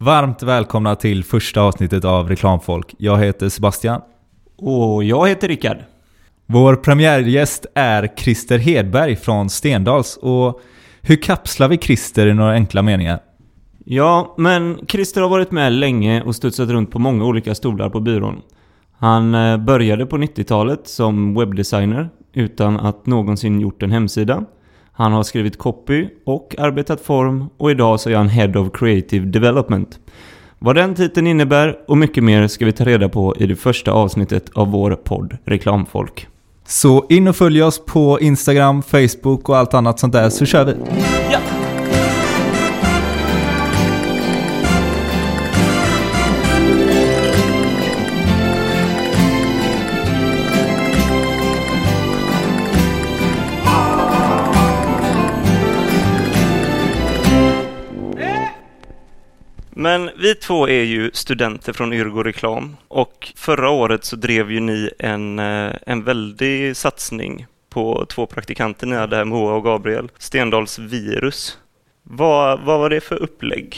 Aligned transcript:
Varmt 0.00 0.42
välkomna 0.42 0.96
till 0.96 1.24
första 1.24 1.60
avsnittet 1.60 2.04
av 2.04 2.28
Reklamfolk. 2.28 2.94
Jag 2.98 3.18
heter 3.18 3.48
Sebastian. 3.48 4.00
Och 4.56 5.04
jag 5.04 5.28
heter 5.28 5.48
Rickard. 5.48 5.76
Vår 6.46 6.76
premiärgäst 6.76 7.66
är 7.74 8.08
Christer 8.16 8.58
Hedberg 8.58 9.16
från 9.16 9.50
Stendals. 9.50 10.16
Och 10.16 10.60
hur 11.02 11.16
kapslar 11.16 11.68
vi 11.68 11.78
Christer 11.78 12.26
i 12.26 12.34
några 12.34 12.52
enkla 12.52 12.82
meningar? 12.82 13.20
Ja, 13.84 14.34
men 14.38 14.78
Christer 14.88 15.20
har 15.20 15.28
varit 15.28 15.50
med 15.50 15.72
länge 15.72 16.22
och 16.22 16.36
studsat 16.36 16.68
runt 16.68 16.90
på 16.90 16.98
många 16.98 17.24
olika 17.24 17.54
stolar 17.54 17.90
på 17.90 18.00
byrån. 18.00 18.42
Han 18.98 19.34
eh, 19.34 19.56
började 19.56 20.06
på 20.06 20.16
90-talet 20.16 20.88
som 20.88 21.34
webbdesigner 21.34 22.10
utan 22.32 22.80
att 22.80 23.06
någonsin 23.06 23.60
gjort 23.60 23.82
en 23.82 23.90
hemsida. 23.90 24.44
Han 24.98 25.12
har 25.12 25.22
skrivit 25.22 25.58
copy 25.58 26.08
och 26.24 26.54
arbetat 26.58 27.00
form 27.00 27.48
och 27.56 27.70
idag 27.70 28.00
så 28.00 28.10
är 28.10 28.16
han 28.16 28.28
Head 28.28 28.60
of 28.60 28.72
Creative 28.72 29.26
Development. 29.26 29.98
Vad 30.58 30.74
den 30.74 30.94
titeln 30.94 31.26
innebär 31.26 31.76
och 31.88 31.98
mycket 31.98 32.24
mer 32.24 32.48
ska 32.48 32.64
vi 32.64 32.72
ta 32.72 32.84
reda 32.84 33.08
på 33.08 33.36
i 33.36 33.46
det 33.46 33.56
första 33.56 33.92
avsnittet 33.92 34.50
av 34.54 34.70
vår 34.70 34.94
podd 34.94 35.36
Reklamfolk. 35.44 36.26
Så 36.66 37.06
in 37.08 37.28
och 37.28 37.36
följ 37.36 37.62
oss 37.62 37.84
på 37.86 38.20
Instagram, 38.20 38.82
Facebook 38.82 39.48
och 39.48 39.56
allt 39.56 39.74
annat 39.74 39.98
sånt 39.98 40.12
där 40.12 40.30
så 40.30 40.46
kör 40.46 40.64
vi! 40.64 40.74
Men 59.80 60.10
vi 60.22 60.34
två 60.34 60.68
är 60.68 60.82
ju 60.82 61.10
studenter 61.12 61.72
från 61.72 61.92
Yrgo 61.92 62.22
Reklam 62.22 62.76
och 62.88 63.32
förra 63.36 63.70
året 63.70 64.04
så 64.04 64.16
drev 64.16 64.50
ju 64.50 64.60
ni 64.60 64.90
en, 64.98 65.38
eh, 65.38 65.72
en 65.86 66.04
väldig 66.04 66.76
satsning 66.76 67.46
på 67.70 68.06
två 68.08 68.26
praktikanter 68.26 68.86
ni 68.86 68.96
hade 68.96 69.16
här, 69.16 69.24
Moa 69.24 69.54
och 69.54 69.64
Gabriel, 69.64 70.10
Stendals 70.18 70.78
virus. 70.78 71.58
Vad, 72.02 72.60
vad 72.60 72.80
var 72.80 72.90
det 72.90 73.00
för 73.00 73.22
upplägg? 73.22 73.76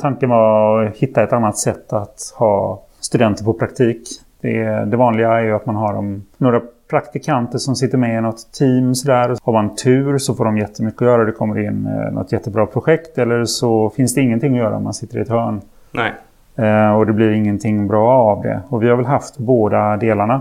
Tanken 0.00 0.28
var 0.28 0.84
att 0.84 0.96
hitta 0.96 1.22
ett 1.22 1.32
annat 1.32 1.58
sätt 1.58 1.92
att 1.92 2.34
ha 2.36 2.82
studenter 3.00 3.44
på 3.44 3.54
praktik. 3.54 4.08
Det, 4.40 4.84
det 4.90 4.96
vanliga 4.96 5.32
är 5.32 5.42
ju 5.42 5.52
att 5.52 5.66
man 5.66 5.76
har 5.76 5.94
dem, 5.94 6.26
några 6.36 6.62
praktikanter 6.90 7.58
som 7.58 7.76
sitter 7.76 7.98
med 7.98 8.18
i 8.18 8.20
något 8.20 8.52
team. 8.52 8.94
Sådär. 8.94 9.36
Har 9.42 9.52
man 9.52 9.76
tur 9.76 10.18
så 10.18 10.34
får 10.34 10.44
de 10.44 10.58
jättemycket 10.58 11.02
att 11.02 11.08
göra. 11.08 11.24
Det 11.24 11.32
kommer 11.32 11.58
in 11.58 11.86
eh, 11.86 12.12
något 12.12 12.32
jättebra 12.32 12.66
projekt. 12.66 13.18
Eller 13.18 13.44
så 13.44 13.90
finns 13.90 14.14
det 14.14 14.20
ingenting 14.20 14.52
att 14.52 14.58
göra 14.58 14.76
om 14.76 14.84
man 14.84 14.94
sitter 14.94 15.18
i 15.18 15.20
ett 15.20 15.28
hörn. 15.28 15.60
Nej. 15.92 16.12
Eh, 16.56 16.96
och 16.96 17.06
det 17.06 17.12
blir 17.12 17.30
ingenting 17.30 17.88
bra 17.88 18.12
av 18.12 18.42
det. 18.42 18.60
Och 18.68 18.82
vi 18.82 18.88
har 18.88 18.96
väl 18.96 19.06
haft 19.06 19.38
båda 19.38 19.96
delarna. 19.96 20.40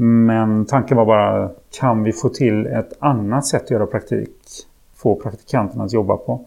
Men 0.00 0.64
tanken 0.64 0.96
var 0.96 1.04
bara, 1.04 1.48
kan 1.80 2.02
vi 2.02 2.12
få 2.12 2.28
till 2.28 2.66
ett 2.66 2.92
annat 2.98 3.46
sätt 3.46 3.62
att 3.62 3.70
göra 3.70 3.86
praktik? 3.86 4.36
Få 4.96 5.14
praktikanterna 5.14 5.84
att 5.84 5.92
jobba 5.92 6.16
på. 6.16 6.40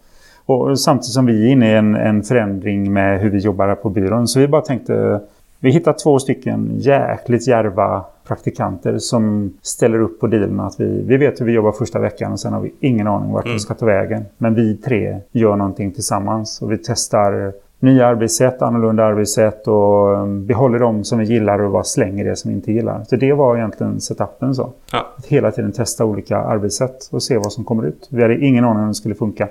Och 0.46 0.80
samtidigt 0.80 1.14
som 1.14 1.26
vi 1.26 1.48
är 1.48 1.52
inne 1.52 1.72
i 1.72 1.76
en, 1.76 1.96
en 1.96 2.24
förändring 2.24 2.94
med 2.94 3.22
hur 3.22 3.30
vi 3.30 3.38
jobbar 3.38 3.68
här 3.68 3.76
på 3.76 3.90
byrån. 3.90 4.28
Så 4.28 4.40
vi 4.40 4.48
bara 4.48 4.62
tänkte, 4.62 5.22
vi 5.60 5.72
hittar 5.72 5.94
två 5.94 6.20
stycken 6.20 6.72
jäkligt 6.78 7.48
järva 7.48 8.04
praktikanter 8.28 8.98
som 8.98 9.54
ställer 9.62 10.00
upp 10.00 10.20
på 10.20 10.28
dealen 10.28 10.60
att 10.60 10.80
vi, 10.80 11.04
vi 11.06 11.18
vet 11.18 11.42
hur 11.42 11.46
vi 11.46 11.52
jobbar 11.52 11.72
första 11.72 12.00
veckan 12.00 12.32
och 12.32 12.40
sen 12.40 12.54
har 12.54 12.62
vi 12.62 12.74
ingen 12.80 13.08
aning 13.08 13.32
vart 13.32 13.46
mm. 13.46 13.56
vi 13.56 13.60
ska 13.60 13.74
ta 13.74 13.86
vägen. 13.86 14.26
Men 14.38 14.56
vi 14.56 14.78
tre 14.78 15.20
gör 15.32 15.56
någonting 15.56 15.92
tillsammans 15.92 16.62
och 16.62 16.72
vi 16.72 16.78
testar 16.78 17.54
nya 17.82 18.08
arbetssätt, 18.08 18.62
annorlunda 18.62 19.04
arbetssätt 19.04 19.68
och 19.68 20.08
um, 20.08 20.46
behåller 20.46 20.80
dem 20.80 21.04
som 21.04 21.20
vi 21.20 21.26
gillar 21.26 21.62
och 21.62 21.72
bara 21.72 21.84
slänger 21.84 22.26
det 22.26 22.36
som 22.36 22.50
vi 22.50 22.56
inte 22.56 22.72
gillar. 22.72 23.04
Så 23.10 23.16
det 23.16 23.34
var 23.34 23.58
egentligen 23.58 24.02
setupen 24.02 24.56
så. 24.56 24.74
Ja. 24.92 25.08
Att 25.18 25.26
hela 25.26 25.52
tiden 25.52 25.72
testa 25.72 26.06
olika 26.06 26.38
arbetssätt 26.38 27.10
och 27.12 27.24
se 27.24 27.38
vad 27.38 27.54
som 27.54 27.64
kommer 27.64 27.84
ut. 27.88 28.08
Vi 28.10 28.22
hade 28.22 28.38
ingen 28.38 28.66
aning 28.66 28.82
om 28.82 28.88
det 28.88 28.94
skulle 28.94 29.16
funka. 29.16 29.48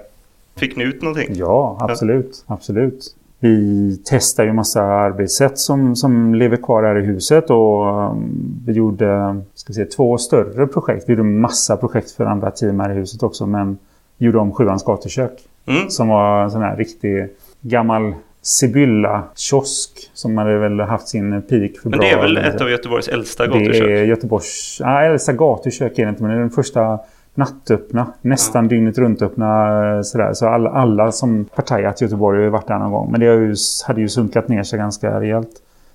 Fick 0.56 0.77
ni 0.77 0.84
ut 0.84 1.03
någonting? 1.03 1.28
Ja, 1.34 1.77
absolut. 1.81 2.45
Ja. 2.49 2.55
absolut. 2.55 3.15
Vi 3.41 3.97
testar 4.05 4.45
ju 4.45 4.53
massa 4.53 4.83
arbetssätt 4.83 5.59
som, 5.59 5.97
som 5.97 6.34
lever 6.34 6.56
kvar 6.56 6.83
här 6.83 6.99
i 6.99 7.06
huset 7.06 7.51
och 7.51 8.11
um, 8.11 8.62
vi 8.67 8.73
gjorde 8.73 9.41
ska 9.55 9.73
säga, 9.73 9.87
två 9.87 10.19
större 10.19 10.67
projekt. 10.67 11.05
Vi 11.09 11.12
gjorde 11.12 11.23
massa 11.23 11.77
projekt 11.77 12.11
för 12.11 12.25
andra 12.25 12.51
team 12.51 12.81
här 12.81 12.91
i 12.91 12.95
huset 12.95 13.23
också 13.23 13.47
men 13.47 13.78
gjorde 14.19 14.39
om 14.39 14.53
Sjuans 14.53 14.84
gatukök. 14.84 15.33
Mm. 15.67 15.91
Som 15.91 16.09
var 16.09 16.43
en 16.43 16.51
sån 16.51 16.62
här 16.62 16.77
riktig 16.77 17.28
gammal 17.61 18.15
Sibylla-kiosk 18.43 20.11
som 20.15 20.39
hade 20.39 20.59
väl 20.59 20.81
haft 20.81 21.09
sin 21.09 21.43
peak 21.43 21.71
för 21.83 21.91
Men 21.91 21.99
bra. 21.99 22.09
det 22.09 22.15
är 22.15 22.22
väl 22.22 22.37
ett 22.37 22.61
av 22.61 22.71
Göteborgs 22.71 23.09
äldsta 23.09 23.47
gatukök? 23.47 23.72
Det 23.72 23.99
är 23.99 24.05
Göteborgs... 24.05 24.77
Ja, 24.81 25.03
äldsta 25.03 25.33
gatukök 25.33 25.99
är 25.99 26.05
det 26.05 26.11
inte 26.11 26.22
men 26.22 26.31
det 26.31 26.37
är 26.37 26.41
den 26.41 26.51
första 26.51 26.99
nattöppna, 27.41 28.06
nästan 28.21 28.65
ja. 28.65 28.69
dygnet 28.69 28.99
runt 28.99 29.23
öppna 29.23 29.97
eh, 29.97 30.03
sådär. 30.03 30.33
Så 30.33 30.49
alla, 30.49 30.71
alla 30.71 31.12
som 31.12 31.45
partajat 31.45 32.03
i 32.03 32.05
Göteborg 32.05 32.39
har 32.39 32.45
ju 32.45 32.51
varit 32.51 32.67
där 32.67 32.78
någon 32.78 32.93
gång. 32.93 33.11
Men 33.11 33.21
det 33.21 33.27
ju, 33.27 33.55
hade 33.87 34.01
ju 34.01 34.09
sunkat 34.09 34.49
ner 34.49 34.62
sig 34.62 34.78
ganska 34.78 35.21
rejält. 35.21 35.51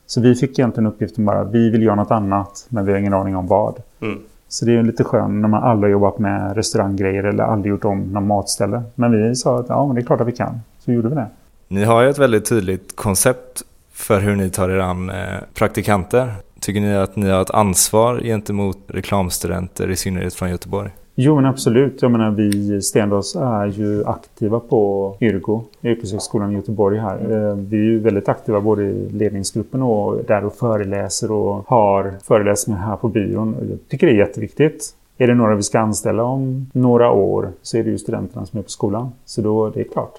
Så 0.07 0.21
vi 0.21 0.35
fick 0.35 0.59
egentligen 0.59 0.87
uppgiften 0.87 1.25
bara, 1.25 1.43
vi 1.43 1.69
vill 1.69 1.83
göra 1.83 1.95
något 1.95 2.11
annat 2.11 2.65
men 2.69 2.85
vi 2.85 2.91
har 2.91 2.99
ingen 2.99 3.13
aning 3.13 3.35
om 3.35 3.47
vad. 3.47 3.81
Mm. 4.01 4.19
Så 4.47 4.65
det 4.65 4.77
är 4.77 4.83
lite 4.83 5.03
skönt 5.03 5.33
när 5.33 5.47
man 5.47 5.63
aldrig 5.63 5.91
jobbat 5.91 6.19
med 6.19 6.55
restauranggrejer 6.55 7.23
eller 7.23 7.43
aldrig 7.43 7.69
gjort 7.69 7.85
om 7.85 8.01
någon 8.01 8.27
matställe. 8.27 8.83
Men 8.95 9.29
vi 9.29 9.35
sa 9.35 9.59
att 9.59 9.69
ja, 9.69 9.85
men 9.85 9.95
det 9.95 10.01
är 10.01 10.05
klart 10.05 10.21
att 10.21 10.27
vi 10.27 10.31
kan. 10.31 10.59
Så 10.79 10.91
gjorde 10.91 11.09
vi 11.09 11.15
det. 11.15 11.27
Ni 11.67 11.83
har 11.83 12.01
ju 12.01 12.09
ett 12.09 12.17
väldigt 12.17 12.49
tydligt 12.49 12.95
koncept 12.95 13.63
för 13.93 14.19
hur 14.19 14.35
ni 14.35 14.49
tar 14.49 14.69
er 14.69 14.79
an 14.79 15.09
eh, 15.09 15.15
praktikanter. 15.53 16.33
Tycker 16.59 16.81
ni 16.81 16.95
att 16.95 17.15
ni 17.15 17.29
har 17.29 17.41
ett 17.41 17.51
ansvar 17.51 18.19
gentemot 18.23 18.77
reklamstudenter 18.87 19.91
i 19.91 19.95
synnerhet 19.95 20.33
från 20.33 20.49
Göteborg? 20.49 20.91
Jo 21.17 21.35
men 21.35 21.45
absolut. 21.45 22.01
Jag 22.01 22.11
menar 22.11 22.31
vi 22.31 22.81
Stendals 22.81 23.35
är 23.35 23.65
ju 23.65 24.05
aktiva 24.05 24.59
på 24.59 25.13
Yrgo, 25.21 25.63
Yrkeshögskolan 25.83 26.51
i 26.51 26.55
Göteborg 26.55 26.99
här. 26.99 27.15
Eh, 27.15 27.55
vi 27.55 27.77
är 27.77 27.83
ju 27.83 27.99
väldigt 27.99 28.29
aktiva 28.29 28.61
både 28.61 28.83
i 28.83 29.09
ledningsgruppen 29.09 29.81
och 29.81 30.23
där 30.27 30.45
och 30.45 30.53
föreläser 30.53 31.31
och 31.31 31.63
har 31.67 32.13
föreläsningar 32.23 32.79
här 32.79 32.95
på 32.95 33.07
byrån. 33.07 33.55
Jag 33.69 33.79
tycker 33.89 34.07
det 34.07 34.13
är 34.13 34.17
jätteviktigt. 34.17 34.95
Är 35.17 35.27
det 35.27 35.33
några 35.33 35.55
vi 35.55 35.63
ska 35.63 35.79
anställa 35.79 36.23
om 36.23 36.69
några 36.73 37.11
år 37.11 37.49
så 37.61 37.77
är 37.77 37.83
det 37.83 37.89
ju 37.89 37.97
studenterna 37.97 38.45
som 38.45 38.59
är 38.59 38.63
på 38.63 38.69
skolan. 38.69 39.11
Så 39.25 39.41
då, 39.41 39.69
det 39.69 39.79
är 39.79 39.83
klart. 39.83 40.13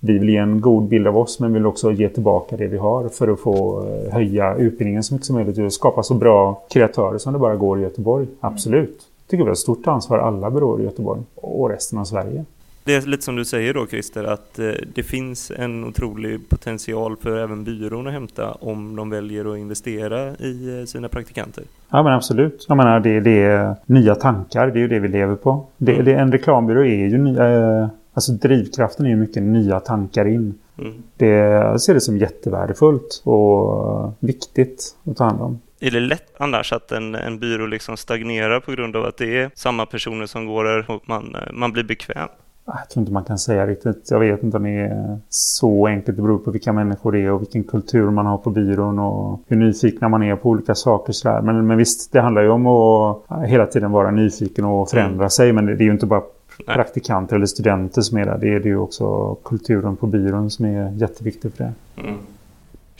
Vi 0.00 0.18
vill 0.18 0.28
ge 0.28 0.36
en 0.36 0.60
god 0.60 0.88
bild 0.88 1.06
av 1.06 1.18
oss 1.18 1.40
men 1.40 1.52
vill 1.52 1.66
också 1.66 1.92
ge 1.92 2.08
tillbaka 2.08 2.56
det 2.56 2.66
vi 2.66 2.78
har 2.78 3.08
för 3.08 3.28
att 3.28 3.40
få 3.40 3.86
eh, 3.86 4.12
höja 4.12 4.54
utbildningen 4.54 5.02
så 5.02 5.14
mycket 5.14 5.26
som 5.26 5.36
möjligt 5.36 5.58
och 5.58 5.72
skapa 5.72 6.02
så 6.02 6.14
bra 6.14 6.62
kreatörer 6.70 7.18
som 7.18 7.32
det 7.32 7.38
bara 7.38 7.56
går 7.56 7.78
i 7.78 7.82
Göteborg. 7.82 8.26
Absolut 8.40 9.09
tycker 9.30 9.44
vi 9.44 9.48
har 9.48 9.52
ett 9.52 9.58
stort 9.58 9.86
ansvar, 9.86 10.18
alla 10.18 10.50
byråer 10.50 10.80
i 10.80 10.84
Göteborg 10.84 11.22
och 11.34 11.70
resten 11.70 11.98
av 11.98 12.04
Sverige. 12.04 12.44
Det 12.84 12.94
är 12.94 13.00
lite 13.00 13.22
som 13.22 13.36
du 13.36 13.44
säger 13.44 13.74
då 13.74 13.86
Christer, 13.86 14.24
att 14.24 14.58
eh, 14.58 14.70
det 14.94 15.02
finns 15.02 15.52
en 15.56 15.84
otrolig 15.84 16.48
potential 16.48 17.16
för 17.16 17.36
även 17.36 17.64
byrån 17.64 18.06
att 18.06 18.12
hämta 18.12 18.52
om 18.52 18.96
de 18.96 19.10
väljer 19.10 19.52
att 19.52 19.58
investera 19.58 20.36
i 20.36 20.78
eh, 20.80 20.84
sina 20.84 21.08
praktikanter. 21.08 21.64
Ja 21.90 22.02
men 22.02 22.12
absolut. 22.12 22.66
Jag 22.68 22.76
menar 22.76 23.00
det, 23.00 23.20
det 23.20 23.42
är 23.42 23.76
nya 23.86 24.14
tankar, 24.14 24.66
det 24.66 24.78
är 24.78 24.80
ju 24.80 24.88
det 24.88 24.98
vi 24.98 25.08
lever 25.08 25.34
på. 25.34 25.64
Det, 25.76 25.92
mm. 25.92 26.04
det, 26.04 26.14
en 26.14 26.32
reklambyrå 26.32 26.84
är 26.84 27.08
ju 27.08 27.18
nya, 27.18 27.80
eh, 27.80 27.88
alltså 28.14 28.32
drivkraften 28.32 29.06
är 29.06 29.10
ju 29.10 29.16
mycket 29.16 29.42
nya 29.42 29.80
tankar 29.80 30.28
in. 30.28 30.54
Mm. 30.78 30.92
Det, 31.16 31.26
jag 31.26 31.80
ser 31.80 31.94
det 31.94 32.00
som 32.00 32.18
jättevärdefullt 32.18 33.22
och 33.24 34.14
viktigt 34.20 34.96
att 35.04 35.16
ta 35.16 35.24
hand 35.24 35.40
om. 35.40 35.58
Är 35.82 35.90
det 35.90 36.00
lätt 36.00 36.34
annars 36.38 36.72
att 36.72 36.92
en, 36.92 37.14
en 37.14 37.38
byrå 37.38 37.66
liksom 37.66 37.96
stagnerar 37.96 38.60
på 38.60 38.72
grund 38.72 38.96
av 38.96 39.04
att 39.04 39.16
det 39.16 39.38
är 39.38 39.50
samma 39.54 39.86
personer 39.86 40.26
som 40.26 40.46
går 40.46 40.64
där 40.64 40.90
och 40.90 41.02
man, 41.08 41.36
man 41.52 41.72
blir 41.72 41.84
bekväm? 41.84 42.28
Jag 42.66 42.88
tror 42.90 43.02
inte 43.02 43.12
man 43.12 43.24
kan 43.24 43.38
säga 43.38 43.66
riktigt. 43.66 44.10
Jag 44.10 44.20
vet 44.20 44.42
inte 44.42 44.56
om 44.56 44.62
det 44.62 44.70
är 44.70 45.18
så 45.28 45.86
enkelt. 45.86 46.16
Det 46.16 46.22
beror 46.22 46.38
på 46.38 46.50
vilka 46.50 46.72
människor 46.72 47.12
det 47.12 47.18
är 47.18 47.30
och 47.30 47.40
vilken 47.40 47.64
kultur 47.64 48.10
man 48.10 48.26
har 48.26 48.38
på 48.38 48.50
byrån 48.50 48.98
och 48.98 49.40
hur 49.48 49.56
nyfikna 49.56 50.08
man 50.08 50.22
är 50.22 50.36
på 50.36 50.48
olika 50.48 50.74
saker. 50.74 51.12
Sådär. 51.12 51.40
Men, 51.40 51.66
men 51.66 51.78
visst, 51.78 52.12
det 52.12 52.20
handlar 52.20 52.42
ju 52.42 52.48
om 52.48 52.66
att 52.66 53.22
hela 53.46 53.66
tiden 53.66 53.92
vara 53.92 54.10
nyfiken 54.10 54.64
och 54.64 54.90
förändra 54.90 55.14
mm. 55.14 55.30
sig. 55.30 55.52
Men 55.52 55.66
det, 55.66 55.72
är 55.72 55.82
ju 55.82 55.90
inte 55.90 56.06
bara 56.06 56.22
Nej. 56.66 56.76
praktikanter 56.76 57.36
eller 57.36 57.46
studenter 57.46 58.02
som 58.02 58.18
är 58.18 58.26
där. 58.26 58.38
Det 58.38 58.54
är 58.54 58.60
det 58.60 58.68
ju 58.68 58.78
också 58.78 59.34
kulturen 59.34 59.96
på 59.96 60.06
byrån 60.06 60.50
som 60.50 60.64
är 60.64 60.92
jätteviktig 60.92 61.52
för 61.54 61.64
det. 61.64 61.72
Mm. 62.02 62.16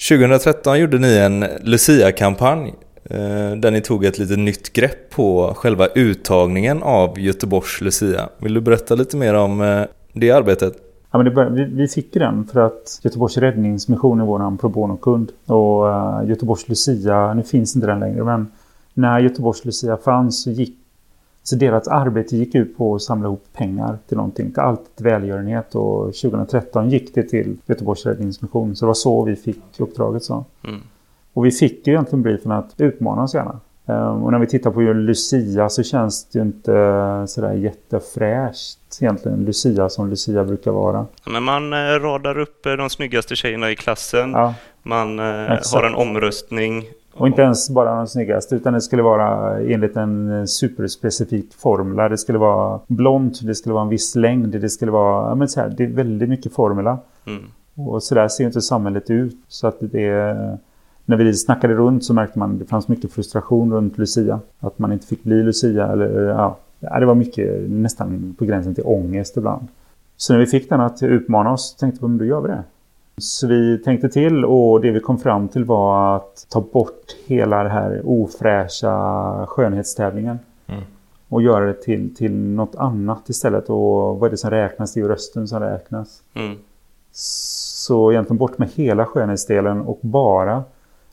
2013 0.09 0.79
gjorde 0.79 0.99
ni 0.99 1.17
en 1.17 1.45
Lucia-kampanj 1.61 2.75
eh, 3.05 3.53
där 3.57 3.71
ni 3.71 3.81
tog 3.81 4.05
ett 4.05 4.19
lite 4.19 4.37
nytt 4.37 4.73
grepp 4.73 5.11
på 5.11 5.55
själva 5.57 5.87
uttagningen 5.87 6.83
av 6.83 7.19
Göteborgs 7.19 7.81
Lucia. 7.81 8.29
Vill 8.39 8.55
du 8.55 8.61
berätta 8.61 8.95
lite 8.95 9.17
mer 9.17 9.35
om 9.35 9.61
eh, 9.61 9.83
det 10.13 10.31
arbetet? 10.31 10.73
Ja, 11.11 11.23
men 11.23 11.35
bör, 11.35 11.51
vi, 11.51 11.65
vi, 11.65 11.89
fick 11.89 12.15
den 12.15 12.45
för 12.45 12.61
att 12.61 13.01
Göteborgs 13.03 13.37
räddningsmission 13.37 14.21
är 14.21 14.25
vår 14.25 14.57
pro 14.57 14.69
bono-kund. 14.69 15.33
Och 15.47 15.87
uh, 15.87 16.29
Göteborgs 16.29 16.69
Lucia, 16.69 17.35
nu 17.35 17.43
finns 17.43 17.77
inte 17.77 17.87
den 17.87 18.01
längre, 18.01 18.25
men 18.25 18.47
när 18.95 19.21
Göteborgs 19.21 19.65
Lucia 19.65 19.97
fanns 19.97 20.43
så 20.43 20.51
gick 20.51 20.77
så 21.43 21.57
deras 21.57 21.89
arbete 21.89 22.37
gick 22.37 22.55
ut 22.55 22.77
på 22.77 22.95
att 22.95 23.03
samla 23.03 23.29
ihop 23.29 23.45
pengar 23.53 23.99
till 24.09 24.17
någonting, 24.17 24.51
till 24.53 24.61
allt 24.61 24.97
till 24.97 25.05
välgörenhet. 25.05 25.75
Och 25.75 26.05
2013 26.05 26.91
gick 26.91 27.15
det 27.15 27.23
till 27.23 27.57
Göteborgs 27.67 28.07
räddningsmission. 28.07 28.77
Så 28.77 28.85
det 28.85 28.87
var 28.87 28.95
så 28.95 29.25
vi 29.25 29.37
fick 29.37 29.81
uppdraget. 29.81 30.25
Så. 30.25 30.45
Mm. 30.65 30.81
Och 31.33 31.47
vi 31.47 31.51
fick 31.51 31.87
ju 31.87 31.93
egentligen 31.93 32.23
briefen 32.23 32.53
att 32.53 32.75
utmana 32.77 33.23
oss 33.23 33.35
gärna. 33.35 33.61
Ehm, 33.91 34.23
och 34.23 34.33
när 34.33 34.39
vi 34.39 34.47
tittar 34.47 34.71
på 34.71 34.81
Lucia 34.81 35.69
så 35.69 35.83
känns 35.83 36.25
det 36.25 36.39
ju 36.39 36.45
inte 36.45 37.25
sådär 37.29 37.53
jättefräscht 37.53 38.79
egentligen 39.01 39.45
Lucia 39.45 39.89
som 39.89 40.11
Lucia 40.11 40.45
brukar 40.45 40.71
vara. 40.71 41.07
Men 41.27 41.43
man 41.43 41.73
eh, 41.73 41.77
radar 41.77 42.39
upp 42.39 42.67
eh, 42.67 42.73
de 42.73 42.91
snyggaste 42.91 43.37
tjejerna 43.37 43.71
i 43.71 43.77
klassen. 43.77 44.31
Ja, 44.31 44.55
man 44.83 45.19
eh, 45.19 45.53
exakt. 45.53 45.75
har 45.75 45.83
en 45.83 45.95
omröstning. 45.95 46.85
Och 47.15 47.27
inte 47.27 47.43
ens 47.43 47.71
bara 47.71 47.97
de 47.97 48.07
snyggaste 48.07 48.57
utan 48.57 48.73
det 48.73 48.81
skulle 48.81 49.03
vara 49.03 49.59
enligt 49.61 49.97
en 49.97 50.49
superspecifik 50.49 51.55
formula. 51.55 52.09
Det 52.09 52.19
skulle 52.19 52.39
vara 52.39 52.81
blont, 52.87 53.41
det 53.47 53.55
skulle 53.55 53.73
vara 53.73 53.83
en 53.83 53.89
viss 53.89 54.15
längd, 54.15 54.61
det 54.61 54.69
skulle 54.69 54.93
vara... 54.93 55.35
men 55.35 55.49
så 55.49 55.61
här, 55.61 55.75
det 55.77 55.85
är 55.85 55.89
väldigt 55.89 56.29
mycket 56.29 56.53
formula. 56.53 56.99
Mm. 57.27 57.43
Och 57.75 58.03
så 58.03 58.15
där 58.15 58.29
ser 58.29 58.45
inte 58.45 58.61
samhället 58.61 59.11
ut. 59.11 59.37
Så 59.49 59.67
att 59.67 59.77
det 59.81 60.59
när 61.05 61.17
vi 61.17 61.35
snackade 61.35 61.75
runt 61.75 62.05
så 62.05 62.15
märkte 62.15 62.39
man 62.39 62.53
att 62.53 62.59
det 62.59 62.65
fanns 62.65 62.89
mycket 62.89 63.13
frustration 63.13 63.73
runt 63.73 63.99
Lucia. 63.99 64.41
Att 64.61 64.79
man 64.79 64.93
inte 64.93 65.07
fick 65.07 65.25
bli 65.25 65.43
Lucia. 65.43 65.87
Eller, 65.87 66.29
ja, 66.29 66.59
det 66.81 67.07
var 67.07 67.15
mycket 67.15 67.71
nästan 67.71 68.35
på 68.39 68.45
gränsen 68.45 68.75
till 68.75 68.85
ångest 68.87 69.37
ibland. 69.37 69.69
Så 70.17 70.33
när 70.33 70.41
vi 70.41 70.47
fick 70.47 70.69
den 70.69 70.81
att 70.81 71.03
utmana 71.03 71.53
oss 71.53 71.77
tänkte 71.77 72.07
vi 72.07 72.13
att 72.13 72.19
då 72.19 72.25
gör 72.25 72.41
vi 72.41 72.49
det. 72.49 72.63
Så 73.21 73.47
vi 73.47 73.79
tänkte 73.79 74.09
till 74.09 74.45
och 74.45 74.81
det 74.81 74.91
vi 74.91 75.01
kom 75.01 75.19
fram 75.19 75.49
till 75.49 75.65
var 75.65 76.17
att 76.17 76.47
ta 76.49 76.61
bort 76.61 77.17
hela 77.27 77.63
det 77.63 77.69
här 77.69 78.03
ofräscha 78.05 79.47
skönhetstävlingen. 79.47 80.39
Mm. 80.67 80.83
Och 81.29 81.43
göra 81.43 81.67
det 81.67 81.83
till, 81.83 82.15
till 82.15 82.37
något 82.37 82.75
annat 82.75 83.29
istället. 83.29 83.71
Och 83.71 84.19
vad 84.19 84.25
är 84.25 84.31
det 84.31 84.37
som 84.37 84.51
räknas? 84.51 84.95
Det 84.95 85.01
är 85.01 85.03
ju 85.03 85.09
rösten 85.09 85.49
som 85.49 85.61
räknas. 85.61 86.23
Mm. 86.35 86.57
Så 87.13 88.13
egentligen 88.13 88.39
bort 88.39 88.59
med 88.59 88.69
hela 88.69 89.07
skönhetsdelen 89.07 89.81
och 89.81 89.99
bara 90.01 90.65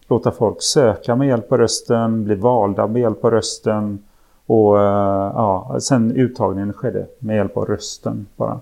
låta 0.08 0.32
folk 0.32 0.62
söka 0.62 1.16
med 1.16 1.28
hjälp 1.28 1.52
av 1.52 1.58
rösten, 1.58 2.24
bli 2.24 2.36
valda 2.36 2.88
med 2.88 3.02
hjälp 3.02 3.26
av 3.26 3.32
rösten 3.32 4.00
och 4.46 4.80
eh, 4.80 5.32
ja, 5.36 5.78
sen 5.80 6.12
uttagningen 6.12 6.74
skedde 6.74 7.08
med 7.20 7.36
hjälp 7.36 7.58
av 7.58 7.66
rösten 7.66 8.26
bara. 8.36 8.60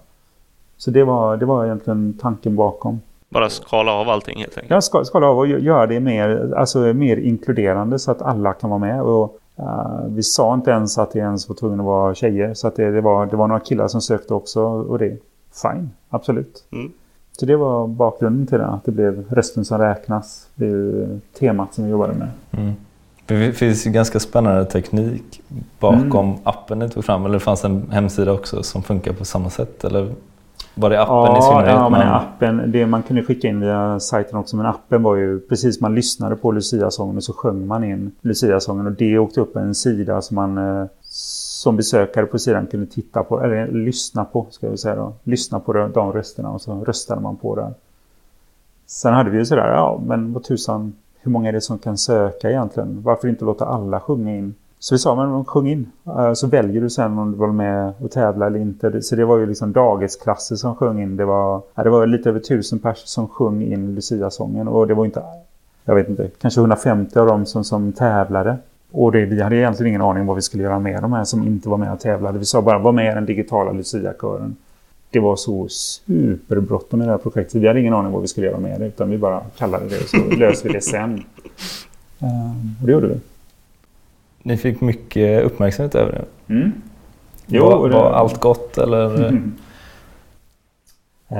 Så 0.77 0.91
det 0.91 1.03
var, 1.03 1.38
det 1.38 1.45
var 1.45 1.65
egentligen 1.65 2.18
tanken 2.21 2.56
bakom. 2.56 3.01
Bara 3.30 3.50
skala 3.50 3.92
av 3.92 4.10
allting 4.10 4.39
helt 4.39 4.57
enkelt? 4.57 4.72
Ja, 4.72 4.81
skala, 4.81 5.06
skala 5.06 5.27
av 5.27 5.38
och 5.38 5.48
göra 5.48 5.88
det 5.88 6.00
mer, 6.00 6.54
alltså, 6.57 6.80
mer 6.80 7.18
inkluderande 7.18 8.00
så 8.00 8.12
att 8.12 8.22
alla 8.22 8.54
kan 8.54 8.69
vara 8.69 8.80
med. 8.80 9.01
Och, 9.01 9.39
uh, 9.60 10.06
vi 10.07 10.24
sa 10.24 10.54
inte 10.54 10.72
ens 10.72 10.98
att 10.98 11.12
det 11.12 11.19
ens 11.19 11.50
var 11.50 11.56
tvungen 11.56 11.80
att 11.80 11.86
vara 11.86 12.16
tjejer. 12.16 12.54
Så 12.54 12.68
att 12.68 12.75
det, 12.75 12.92
det, 12.92 13.01
var, 13.01 13.25
det 13.25 13.36
var 13.36 13.48
några 13.48 13.60
killar 13.60 13.88
som 13.88 14.01
sökte 14.01 14.33
också 14.33 14.62
och 14.63 15.00
det 15.00 15.18
fine, 15.62 15.89
absolut. 16.10 16.63
Mm. 16.72 16.92
Så 17.39 17.45
det 17.45 17.56
var 17.56 17.88
bakgrunden 17.88 18.48
till 18.48 18.57
det, 18.57 18.66
att 18.66 18.86
det 18.86 18.92
blev 18.92 19.25
rösten 19.30 19.66
som 19.66 19.77
räknas. 19.77 20.48
Det 20.56 20.66
är 20.66 21.19
temat 21.39 21.74
som 21.74 21.83
vi 21.83 21.89
jobbade 21.89 22.13
med. 22.13 22.30
Mm. 22.51 22.74
Det 23.25 23.51
finns 23.51 23.88
ju 23.88 23.92
ganska 23.92 24.19
spännande 24.19 24.66
teknik 24.66 25.42
bakom 25.80 26.30
mm. 26.30 26.39
appen 26.44 26.80
ni 26.80 26.89
tog 26.89 27.06
fram. 27.06 27.25
Eller 27.25 27.33
det 27.33 27.39
fanns 27.39 27.66
en 27.66 27.92
hemsida 27.92 28.31
också 28.31 28.63
som 28.63 28.83
funkar 28.83 29.13
på 29.13 29.25
samma 29.25 29.50
sätt? 29.50 29.83
Eller 29.83 30.13
var 30.75 30.89
det 30.89 31.01
appen 31.01 31.16
ja, 31.16 31.38
i 31.38 31.42
synnerhet? 31.42 31.74
Ja, 31.74 31.89
men 31.89 32.07
appen, 32.07 32.72
det 32.72 32.86
man 32.86 33.04
kunde 33.04 33.24
skicka 33.24 33.48
in 33.48 33.60
via 33.60 34.00
sajten 34.00 34.38
också. 34.38 34.56
Men 34.56 34.66
appen 34.66 35.04
var 35.04 35.16
ju 35.16 35.39
precis 35.39 35.81
man 35.81 35.95
lyssnade 35.95 36.36
på 36.36 36.51
Lucia-sången 36.51 37.18
och 37.18 37.24
så 37.24 37.33
sjöng 37.33 37.68
man 37.68 37.83
in 37.83 38.12
Lucia-sången. 38.22 38.86
Och 38.86 38.92
det 38.92 39.18
åkte 39.19 39.42
upp 39.42 39.56
en 39.56 39.75
sida 39.75 40.22
som 40.22 40.36
man 40.36 40.57
eh, 40.57 40.86
som 41.01 41.77
besökare 41.77 42.25
på 42.25 42.39
sidan 42.39 42.68
kunde 42.68 42.86
titta 42.86 43.24
på, 43.24 43.42
eller 43.42 43.68
lyssna 43.68 44.25
på, 44.25 44.48
ska 44.50 44.69
vi 44.69 44.77
säga 44.77 44.95
då. 44.95 45.13
Lyssna 45.24 45.60
på 45.60 45.74
de 45.74 46.13
rösterna 46.13 46.51
och 46.51 46.62
så 46.62 46.83
röstade 46.86 47.22
man 47.22 47.36
på 47.36 47.56
det. 47.56 47.74
Sen 48.88 49.13
hade 49.13 49.30
vi 49.30 49.38
ju 49.38 49.45
sådär, 49.45 49.68
ja 49.68 50.01
men 50.06 50.33
vad 50.33 50.44
tusan, 50.44 50.94
hur 51.22 51.31
många 51.31 51.50
är 51.50 51.54
det 51.54 51.62
som 51.62 51.77
kan 51.77 51.98
söka 51.98 52.50
egentligen? 52.50 53.01
Varför 53.04 53.27
inte 53.27 53.45
låta 53.45 53.66
alla 53.66 54.00
sjunga 54.00 54.36
in? 54.36 54.56
Så 54.86 54.96
vi 54.96 55.00
sa, 55.00 55.16
men 55.16 55.46
sjung 55.46 55.68
in. 55.68 55.92
Eh, 56.06 56.34
så 56.34 56.48
väljer 56.48 56.82
du 56.82 56.90
sen 56.90 57.18
om 57.18 57.32
du 57.32 57.38
vill 57.38 57.50
med 57.50 57.94
och 58.00 58.12
tävla 58.12 58.48
eller 58.48 58.60
inte. 58.60 59.02
Så 59.02 59.16
det 59.16 59.26
var 59.26 59.38
ju 59.38 59.46
liksom 59.46 59.74
dagisklasser 59.74 60.56
som 60.56 60.76
sjöng 60.76 61.02
in. 61.02 61.18
Det 61.18 61.26
var, 61.26 61.62
det 61.76 61.90
var 61.90 62.08
lite 62.08 62.30
över 62.30 62.40
tusen 62.40 62.80
personer 62.80 63.08
som 63.08 63.28
sjöng 63.28 63.62
in 63.62 63.96
Lucia-sången. 63.96 64.68
Och 64.68 64.88
det 64.88 64.94
var 64.94 65.06
inte, 65.06 65.24
jag 65.86 65.96
vet 65.96 66.10
inte, 66.10 66.30
kanske 66.42 66.60
150 66.60 67.20
av 67.20 67.28
dem 67.28 67.46
som, 67.46 67.64
som 67.64 67.94
tävlade. 67.94 68.58
Och 68.92 69.12
det, 69.12 69.26
vi 69.26 69.42
hade 69.42 69.56
egentligen 69.56 69.90
ingen 69.90 70.02
aning 70.02 70.26
vad 70.26 70.36
vi 70.36 70.42
skulle 70.42 70.64
göra 70.64 70.80
med 70.80 71.02
de 71.02 71.14
här 71.14 71.24
som 71.24 71.44
inte 71.44 71.70
var 71.70 71.78
med 71.78 71.94
och 71.94 72.00
tävlade. 72.00 72.40
Vi 72.40 72.46
sa 72.46 72.62
bara, 72.62 72.80
var 72.80 72.92
med 72.92 73.12
i 73.12 73.16
den 73.16 73.26
digitala 73.26 73.72
Lucia-kören. 73.72 74.56
Det 75.10 75.20
var 75.20 75.36
så 75.36 75.68
superbråttom 75.70 77.02
i 77.02 77.06
det 77.06 77.12
här 77.12 77.18
projektet. 77.18 77.62
Vi 77.62 77.68
hade 77.68 77.80
ingen 77.80 77.94
aning 77.94 78.12
vad 78.12 78.22
vi 78.22 78.28
skulle 78.28 78.48
göra 78.48 78.60
med 78.60 78.80
det. 78.80 78.88
Utan 78.88 79.10
vi 79.10 79.18
bara 79.18 79.42
kallade 79.58 79.86
det 79.90 80.02
och 80.02 80.10
så 80.10 80.18
löste 80.18 80.68
vi 80.68 80.74
det 80.74 80.82
sen. 80.82 81.24
Um, 82.20 82.76
och 82.82 82.86
det 82.86 82.92
gjorde 82.92 83.08
vi. 83.08 83.20
Ni 84.45 84.57
fick 84.57 84.81
mycket 84.81 85.44
uppmärksamhet 85.44 85.95
över 85.95 86.12
det. 86.12 86.53
Mm. 86.53 86.71
Jo, 87.47 87.65
var, 87.65 87.89
det... 87.89 87.95
var 87.95 88.12
allt 88.12 88.39
gott 88.39 88.77
eller? 88.77 89.25
Uh, 89.25 89.39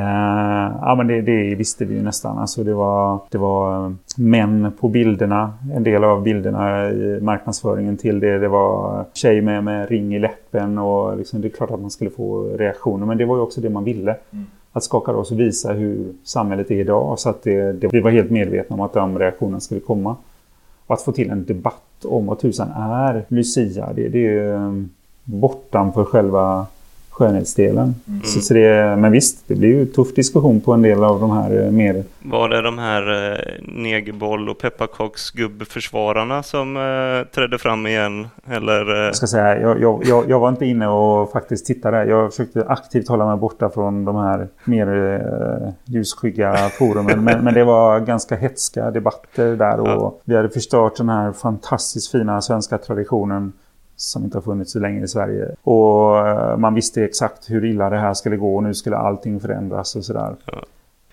ja 0.82 0.96
men 0.98 1.08
det, 1.08 1.22
det, 1.22 1.56
visste 1.56 1.86
vi 1.86 1.96
ju 1.96 2.02
nästan. 2.02 2.38
Alltså 2.38 2.64
det, 2.64 2.74
var, 2.74 3.20
det 3.30 3.38
var 3.38 3.96
män 4.18 4.72
på 4.80 4.90
bilderna. 4.90 5.54
En 5.74 5.84
del 5.84 6.04
av 6.04 6.24
bilderna 6.24 6.90
i 6.90 7.20
marknadsföringen 7.22 7.98
till 7.98 8.20
det. 8.20 8.38
Det 8.38 8.48
var 8.48 9.06
tjej 9.14 9.42
med, 9.42 9.64
med 9.64 9.90
ring 9.90 10.16
i 10.16 10.20
läppen. 10.20 10.78
Och 10.78 11.18
liksom, 11.18 11.42
det 11.42 11.48
är 11.48 11.50
klart 11.50 11.72
att 11.72 11.82
man 11.82 11.92
skulle 11.92 12.10
få 12.10 12.44
reaktioner. 12.44 13.06
Men 13.06 13.18
det 13.18 13.26
var 13.26 13.36
ju 13.36 13.42
också 13.42 13.62
det 13.62 13.70
man 13.70 13.84
ville. 13.84 14.16
Mm. 14.32 14.46
Att 14.72 14.84
skaka 14.84 15.12
oss 15.12 15.32
och 15.32 15.40
visa 15.40 15.74
hur 15.74 16.14
samhället 16.24 16.72
är 16.72 16.76
idag. 16.76 17.20
Så 17.20 17.30
att 17.30 17.44
det, 17.44 17.74
det, 17.74 17.88
vi 17.88 18.00
var 18.00 18.12
helt 18.12 18.32
medvetna 18.32 18.74
om 18.74 18.82
att 18.82 18.94
de 18.94 19.20
reaktionerna 19.20 19.60
skulle 19.60 19.82
komma. 19.82 20.16
Och 20.88 20.94
att 20.94 21.02
få 21.02 21.12
till 21.12 21.30
en 21.30 21.46
debatt 21.46 21.82
om 22.06 22.26
vad 22.26 22.40
tusan 22.40 22.72
är 22.72 23.26
Lucia. 23.28 23.94
Det, 23.96 24.08
det 24.08 24.18
är 24.18 24.32
ju 24.32 24.56
ehm, 24.56 24.90
bortanför 25.24 26.04
själva 26.04 26.66
skönhetsdelen. 27.16 27.96
Mm. 28.08 28.24
Så, 28.24 28.42
så 28.42 28.54
det, 28.54 28.96
men 28.96 29.12
visst, 29.12 29.48
det 29.48 29.56
blir 29.56 29.70
ju 29.70 29.86
tuff 29.86 30.14
diskussion 30.14 30.62
på 30.62 30.74
en 30.74 30.82
del 30.82 31.04
av 31.04 31.20
de 31.20 31.32
här 31.32 31.66
eh, 31.66 31.72
mer... 31.72 32.04
Var 32.24 32.50
det 32.50 32.62
de 32.62 32.78
här 32.78 33.32
eh, 33.32 33.40
negerboll 33.62 34.50
och 34.50 34.58
pepparkaksgubbförsvararna 34.58 36.44
som 36.44 36.78
eh, 36.78 37.28
trädde 37.36 37.58
fram 37.58 37.88
igen? 37.88 38.28
Eller, 38.50 38.96
eh... 38.96 39.06
Jag 39.06 39.16
ska 39.16 39.28
säga, 39.28 39.62
jag, 39.62 39.82
jag, 39.82 40.04
jag, 40.06 40.30
jag, 40.30 40.40
var 40.40 40.50
inte 40.50 40.66
inne 40.66 40.88
och 40.88 41.32
faktiskt 41.32 41.66
tittade. 41.66 42.06
Jag 42.06 42.32
försökte 42.32 42.66
aktivt 42.68 43.08
hålla 43.08 43.26
mig 43.26 43.38
borta 43.38 43.70
från 43.70 44.06
de 44.06 44.16
här 44.16 44.48
mer 44.66 45.14
eh, 45.14 45.70
ljusskygga 45.86 46.56
forumen. 46.56 47.24
men, 47.24 47.44
men 47.44 47.54
det 47.54 47.64
var 47.64 48.00
ganska 48.00 48.36
hetska 48.36 48.92
debatter 48.92 49.56
där 49.56 49.80
och 49.80 49.88
ja. 49.88 50.16
vi 50.24 50.36
hade 50.36 50.50
förstört 50.50 50.98
den 50.98 51.10
här 51.10 51.32
fantastiskt 51.32 52.12
fina 52.12 52.42
svenska 52.42 52.78
traditionen 52.78 53.54
som 53.96 54.24
inte 54.24 54.38
har 54.38 54.42
funnits 54.42 54.72
så 54.72 54.80
länge 54.80 55.04
i 55.04 55.08
Sverige. 55.08 55.56
Och 55.64 56.28
eh, 56.28 56.58
man 56.58 56.74
visste 56.74 57.04
exakt 57.04 57.50
hur 57.50 57.66
illa 57.66 57.90
det 57.90 57.98
här 57.98 58.14
skulle 58.14 58.38
gå 58.38 58.56
och 58.56 58.64
nu 58.64 58.74
skulle 58.74 58.98
allting 58.98 59.40
förändras 59.40 59.96
och 59.96 60.06
sådär. 60.06 60.36
Ja. 60.46 60.64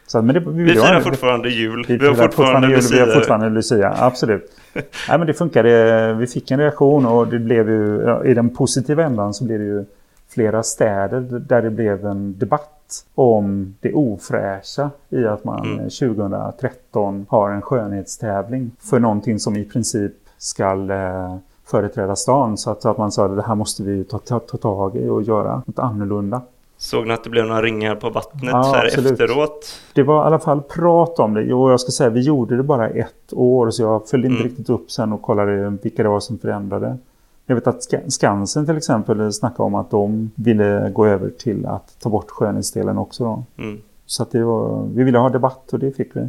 Så, 0.06 0.22
men 0.22 0.34
det, 0.34 0.40
vi, 0.40 0.62
vi 0.62 0.72
firar 0.72 1.00
fortfarande 1.00 1.50
jul. 1.50 1.84
Vi, 1.88 1.96
vi 1.96 2.06
har 2.06 2.14
fortfarande, 2.14 2.68
jul, 2.68 2.76
Lucia. 2.76 3.04
Vi 3.04 3.10
har 3.10 3.18
fortfarande 3.18 3.48
Lucia, 3.48 3.94
absolut. 3.98 4.52
Nej, 4.72 5.18
men 5.18 5.26
det 5.26 5.34
funkade. 5.34 6.14
Vi 6.14 6.26
fick 6.26 6.50
en 6.50 6.58
reaktion 6.58 7.06
och 7.06 7.28
det 7.28 7.38
blev 7.38 7.68
ju, 7.68 8.22
i 8.24 8.34
den 8.34 8.50
positiva 8.50 9.04
ändan 9.04 9.34
så 9.34 9.44
blev 9.44 9.58
det 9.58 9.64
ju 9.64 9.84
flera 10.28 10.62
städer 10.62 11.20
där 11.20 11.62
det 11.62 11.70
blev 11.70 12.06
en 12.06 12.38
debatt 12.38 13.04
om 13.14 13.74
det 13.80 13.92
ofräscha 13.92 14.90
i 15.10 15.24
att 15.24 15.44
man 15.44 15.64
mm. 15.64 15.78
2013 15.78 17.26
har 17.28 17.50
en 17.50 17.62
skönhetstävling 17.62 18.70
för 18.78 18.98
någonting 18.98 19.38
som 19.38 19.56
i 19.56 19.64
princip 19.64 20.12
skall 20.38 20.90
eh, 20.90 21.36
företräda 21.72 22.16
stan. 22.16 22.58
Så 22.58 22.70
att, 22.70 22.84
att 22.84 22.98
man 22.98 23.12
sa 23.12 23.24
att 23.24 23.36
det 23.36 23.42
här 23.42 23.54
måste 23.54 23.82
vi 23.82 24.04
ta, 24.04 24.18
ta, 24.18 24.38
ta 24.38 24.56
tag 24.56 24.96
i 24.96 25.08
och 25.08 25.22
göra 25.22 25.62
något 25.66 25.78
annorlunda. 25.78 26.42
Såg 26.76 27.06
ni 27.06 27.14
att 27.14 27.24
det 27.24 27.30
blev 27.30 27.46
några 27.46 27.62
ringar 27.62 27.94
på 27.94 28.10
vattnet 28.10 28.50
ja, 28.52 28.62
så 28.62 28.74
här 28.74 28.86
efteråt? 28.86 29.80
Det 29.94 30.02
var 30.02 30.22
i 30.22 30.26
alla 30.26 30.38
fall 30.38 30.62
prat 30.62 31.18
om 31.18 31.34
det. 31.34 31.54
Och 31.54 31.72
jag 31.72 31.80
ska 31.80 31.90
säga, 31.90 32.10
vi 32.10 32.20
gjorde 32.20 32.56
det 32.56 32.62
bara 32.62 32.88
ett 32.88 33.32
år. 33.32 33.70
Så 33.70 33.82
jag 33.82 34.08
följde 34.08 34.28
inte 34.28 34.40
mm. 34.40 34.48
riktigt 34.48 34.70
upp 34.70 34.90
sen 34.90 35.12
och 35.12 35.22
kollade 35.22 35.78
vilka 35.82 36.02
det 36.02 36.08
var 36.08 36.20
som 36.20 36.38
förändrade. 36.38 36.98
Jag 37.46 37.54
vet 37.54 37.66
att 37.66 37.82
Skansen 38.08 38.66
till 38.66 38.76
exempel 38.76 39.32
snackade 39.32 39.62
om 39.62 39.74
att 39.74 39.90
de 39.90 40.30
ville 40.34 40.90
gå 40.94 41.06
över 41.06 41.30
till 41.30 41.66
att 41.66 41.96
ta 42.00 42.08
bort 42.08 42.30
skönhetsdelen 42.30 42.98
också. 42.98 43.24
Då. 43.24 43.44
Mm. 43.62 43.80
Så 44.06 44.22
att 44.22 44.30
det 44.30 44.44
var, 44.44 44.86
vi 44.94 45.04
ville 45.04 45.18
ha 45.18 45.28
debatt 45.28 45.72
och 45.72 45.78
det 45.78 45.92
fick 45.92 46.16
vi. 46.16 46.28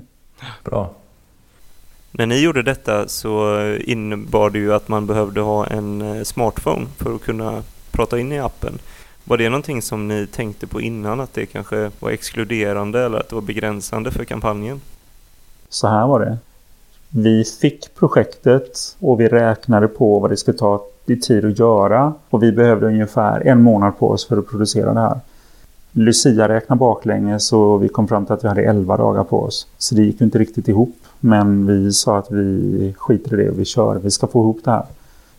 Bra. 0.63 0.89
När 2.15 2.25
ni 2.25 2.39
gjorde 2.39 2.63
detta 2.63 3.08
så 3.08 3.60
innebar 3.79 4.50
det 4.50 4.60
ju 4.60 4.74
att 4.74 4.88
man 4.88 5.08
behövde 5.08 5.41
ha 5.41 5.67
en 5.67 6.01
eh, 6.01 6.24
smartphone 6.24 6.88
för 6.98 7.15
att 7.15 7.22
kunna 7.22 7.63
prata 7.91 8.20
in 8.20 8.32
i 8.32 8.39
appen. 8.39 8.79
Var 9.24 9.38
det 9.38 9.50
någonting 9.50 9.82
som 9.82 10.08
ni 10.08 10.27
tänkte 10.27 10.67
på 10.67 10.82
innan, 10.82 11.20
att 11.20 11.34
det 11.34 11.46
kanske 11.46 11.91
var 12.00 12.10
exkluderande 12.10 13.05
eller 13.05 13.17
att 13.17 13.29
det 13.29 13.36
var 13.36 13.41
begränsande 13.41 14.12
för 14.12 14.25
kampanjen? 14.25 14.82
Så 15.70 15.88
här 15.88 16.08
var 16.08 16.20
det. 16.20 16.38
Vi 17.10 17.43
fick 17.62 17.96
projektet 17.96 18.96
och 19.00 19.20
vi 19.20 19.27
räknade 19.27 19.88
på 19.88 20.20
vad 20.20 20.29
det 20.29 20.38
skulle 20.38 20.58
ta 20.58 20.86
i 21.05 21.15
tid 21.15 21.46
att 21.46 21.60
göra. 21.60 22.13
Och 22.29 22.43
vi 22.43 22.51
behövde 22.51 22.88
ungefär 22.88 23.48
en 23.48 23.62
månad 23.62 23.98
på 23.98 24.10
oss 24.10 24.27
för 24.27 24.38
att 24.38 24.50
producera 24.50 24.93
det 24.93 25.00
här. 25.00 25.20
Lucia 25.91 26.50
räknade 26.50 26.79
baklänges 26.79 27.53
och 27.53 27.84
vi 27.84 27.89
kom 27.89 28.08
fram 28.08 28.25
till 28.25 28.34
att 28.34 28.43
vi 28.43 28.48
hade 28.48 28.63
11 28.63 28.98
dagar 28.98 29.24
på 29.24 29.43
oss. 29.43 29.67
Så 29.77 29.96
det 29.96 30.03
gick 30.03 30.22
inte 30.22 30.39
riktigt 30.39 30.67
ihop. 30.67 30.96
Men 31.25 31.67
vi 31.67 31.93
sa 31.93 32.17
att 32.17 32.31
vi 32.31 32.93
skiter 32.97 33.39
i 33.39 33.43
det 33.43 33.49
och 33.49 33.59
vi 33.59 33.65
kör. 33.65 33.95
Vi 33.95 34.11
ska 34.11 34.27
få 34.27 34.39
ihop 34.39 34.59
det 34.63 34.71
här. 34.71 34.83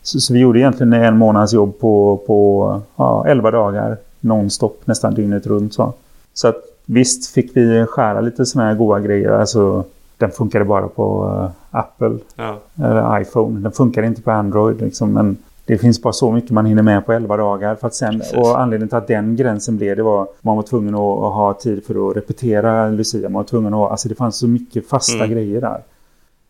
Så, 0.01 0.19
så 0.19 0.33
vi 0.33 0.39
gjorde 0.39 0.59
egentligen 0.59 0.93
en 0.93 1.17
månads 1.17 1.53
jobb 1.53 1.79
på, 1.79 2.23
på 2.27 2.81
ja, 2.95 3.25
11 3.27 3.51
dagar. 3.51 3.97
Nonstop, 4.19 4.81
nästan 4.85 5.13
dygnet 5.13 5.47
runt. 5.47 5.73
Så, 5.73 5.93
så 6.33 6.47
att, 6.47 6.55
visst 6.85 7.31
fick 7.31 7.57
vi 7.57 7.85
skära 7.85 8.21
lite 8.21 8.45
sådana 8.45 8.69
här 8.69 8.75
goda 8.75 8.99
grejer. 8.99 9.31
Alltså, 9.31 9.83
den 10.17 10.31
funkade 10.31 10.65
bara 10.65 10.87
på 10.87 11.25
uh, 11.25 11.49
Apple 11.79 12.17
ja. 12.35 12.59
eller 12.75 13.21
iPhone. 13.21 13.59
Den 13.59 13.71
funkar 13.71 14.03
inte 14.03 14.21
på 14.21 14.31
Android. 14.31 14.81
Liksom, 14.81 15.13
men 15.13 15.37
det 15.65 15.77
finns 15.77 16.01
bara 16.01 16.13
så 16.13 16.31
mycket 16.31 16.51
man 16.51 16.65
hinner 16.65 16.83
med 16.83 17.05
på 17.05 17.13
11 17.13 17.37
dagar. 17.37 17.75
För 17.75 17.87
att 17.87 17.95
sen, 17.95 18.21
och 18.35 18.59
anledningen 18.59 18.89
till 18.89 18.97
att 18.97 19.07
den 19.07 19.35
gränsen 19.35 19.77
blev 19.77 19.95
det 19.95 20.03
var 20.03 20.23
att 20.23 20.29
man 20.41 20.55
var 20.55 20.63
tvungen 20.63 20.95
att, 20.95 20.99
att, 20.99 21.33
ha 21.33 21.53
tid 21.53 21.85
för 21.85 22.09
att 22.09 22.17
repetera 22.17 22.89
Lucia. 22.89 23.29
Man 23.29 23.33
var 23.33 23.43
tvungen 23.43 23.73
att, 23.73 23.91
alltså 23.91 24.09
det 24.09 24.15
fanns 24.15 24.37
så 24.37 24.47
mycket 24.47 24.87
fasta 24.87 25.17
mm. 25.17 25.29
grejer 25.29 25.61
där. 25.61 25.81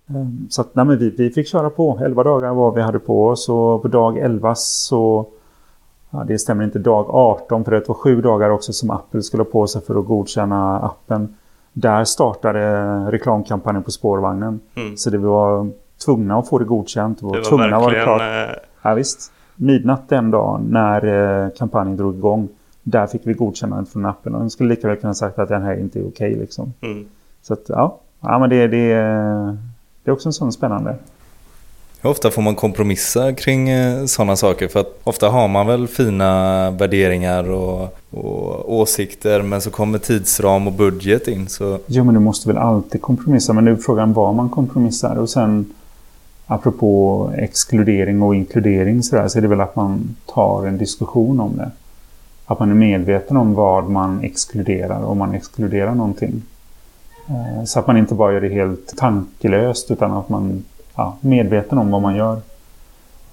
Um, 0.07 0.47
så 0.49 0.61
att 0.61 0.75
nej, 0.75 0.85
men 0.85 0.97
vi, 0.97 1.09
vi 1.09 1.29
fick 1.29 1.47
köra 1.47 1.69
på. 1.69 1.99
11 2.03 2.23
dagar 2.23 2.53
var 2.53 2.71
vi 2.71 2.81
hade 2.81 2.99
på 2.99 3.27
oss 3.27 3.49
och 3.49 3.81
på 3.81 3.87
dag 3.87 4.17
11 4.17 4.55
så 4.55 5.25
Ja, 6.09 6.23
det 6.27 6.39
stämmer 6.39 6.63
inte. 6.63 6.79
Dag 6.79 7.09
18 7.09 7.63
för 7.63 7.71
det 7.71 7.87
var 7.87 7.95
sju 7.95 8.21
dagar 8.21 8.49
också 8.49 8.73
som 8.73 8.89
Apple 8.89 9.21
skulle 9.21 9.43
ha 9.43 9.51
på 9.51 9.67
sig 9.67 9.81
för 9.81 9.99
att 9.99 10.05
godkänna 10.05 10.79
appen. 10.79 11.35
Där 11.73 12.03
startade 12.03 12.81
reklamkampanjen 13.11 13.83
på 13.83 13.91
spårvagnen. 13.91 14.59
Mm. 14.75 14.97
Så 14.97 15.09
det 15.09 15.17
var 15.17 15.71
tvungna 16.05 16.37
att 16.37 16.47
få 16.49 16.57
det 16.59 16.65
godkänt. 16.65 17.19
Det 17.19 17.25
var, 17.25 17.33
det 17.33 17.39
var 17.39 17.45
tvungna 17.45 17.79
verkligen... 17.79 18.07
Var 18.07 18.17
klart. 18.17 18.57
Ja, 18.85 18.93
visst. 18.93 19.31
Midnatt 19.55 20.09
den 20.09 20.31
dagen 20.31 20.67
när 20.69 21.05
eh, 21.45 21.49
kampanjen 21.57 21.97
drog 21.97 22.15
igång. 22.15 22.47
Där 22.83 23.07
fick 23.07 23.21
vi 23.23 23.33
godkännandet 23.33 23.93
från 23.93 24.05
appen. 24.05 24.35
Och 24.35 24.39
den 24.39 24.49
skulle 24.49 24.69
lika 24.69 24.87
väl 24.87 24.97
kunna 24.97 25.13
sagt 25.13 25.39
att 25.39 25.49
den 25.49 25.61
här 25.61 25.79
inte 25.79 25.99
är 25.99 26.07
okej. 26.07 26.31
Okay, 26.31 26.41
liksom. 26.41 26.73
mm. 26.81 27.05
Så 27.41 27.53
att, 27.53 27.65
ja. 27.67 27.99
ja, 28.21 28.39
men 28.39 28.49
det, 28.49 28.67
det, 28.67 28.87
det 30.03 30.11
är 30.11 30.11
också 30.11 30.29
en 30.29 30.33
sån 30.33 30.51
spännande. 30.51 30.95
Hur 32.01 32.09
ofta 32.09 32.31
får 32.31 32.41
man 32.41 32.55
kompromissa 32.55 33.33
kring 33.33 33.69
eh, 33.69 34.05
sådana 34.05 34.35
saker? 34.35 34.67
För 34.67 34.79
att 34.79 34.99
ofta 35.03 35.29
har 35.29 35.47
man 35.47 35.67
väl 35.67 35.87
fina 35.87 36.71
värderingar 36.71 37.51
och, 37.51 37.97
och, 38.11 38.73
åsikter 38.75 39.41
men 39.41 39.61
så 39.61 39.71
kommer 39.71 39.97
tidsram 39.97 40.67
och 40.67 40.73
budget 40.73 41.27
in. 41.27 41.47
Så... 41.47 41.79
Jo 41.87 42.03
men 42.03 42.13
du 42.13 42.19
måste 42.19 42.47
väl 42.47 42.57
alltid 42.57 43.01
kompromissa 43.01 43.53
men 43.53 43.65
nu 43.65 43.71
är 43.71 43.75
frågan 43.75 44.13
var 44.13 44.33
man 44.33 44.49
kompromissar 44.49 45.15
och 45.15 45.29
sen 45.29 45.73
apropå 46.47 47.31
exkludering 47.37 48.21
och 48.21 48.35
inkludering 48.35 49.03
så, 49.03 49.15
där, 49.15 49.27
så 49.27 49.37
är 49.37 49.41
det 49.41 49.47
väl 49.47 49.61
att 49.61 49.75
man 49.75 50.15
tar 50.25 50.65
en 50.65 50.77
diskussion 50.77 51.39
om 51.39 51.57
det. 51.57 51.71
Att 52.45 52.59
man 52.59 52.69
är 52.69 52.75
medveten 52.75 53.37
om 53.37 53.53
vad 53.53 53.89
man 53.89 54.23
exkluderar 54.23 55.03
om 55.03 55.17
man 55.17 55.33
exkluderar 55.33 55.95
någonting. 55.95 56.41
Eh, 57.27 57.63
så 57.65 57.79
att 57.79 57.87
man 57.87 57.97
inte 57.97 58.15
bara 58.15 58.33
gör 58.33 58.41
det 58.41 58.49
helt 58.49 58.97
tankelöst 58.97 59.91
utan 59.91 60.11
att 60.11 60.29
man 60.29 60.63
ja, 60.95 61.17
medveten 61.21 61.77
om 61.77 61.91
vad 61.91 62.01
man 62.01 62.15
gör. 62.15 62.41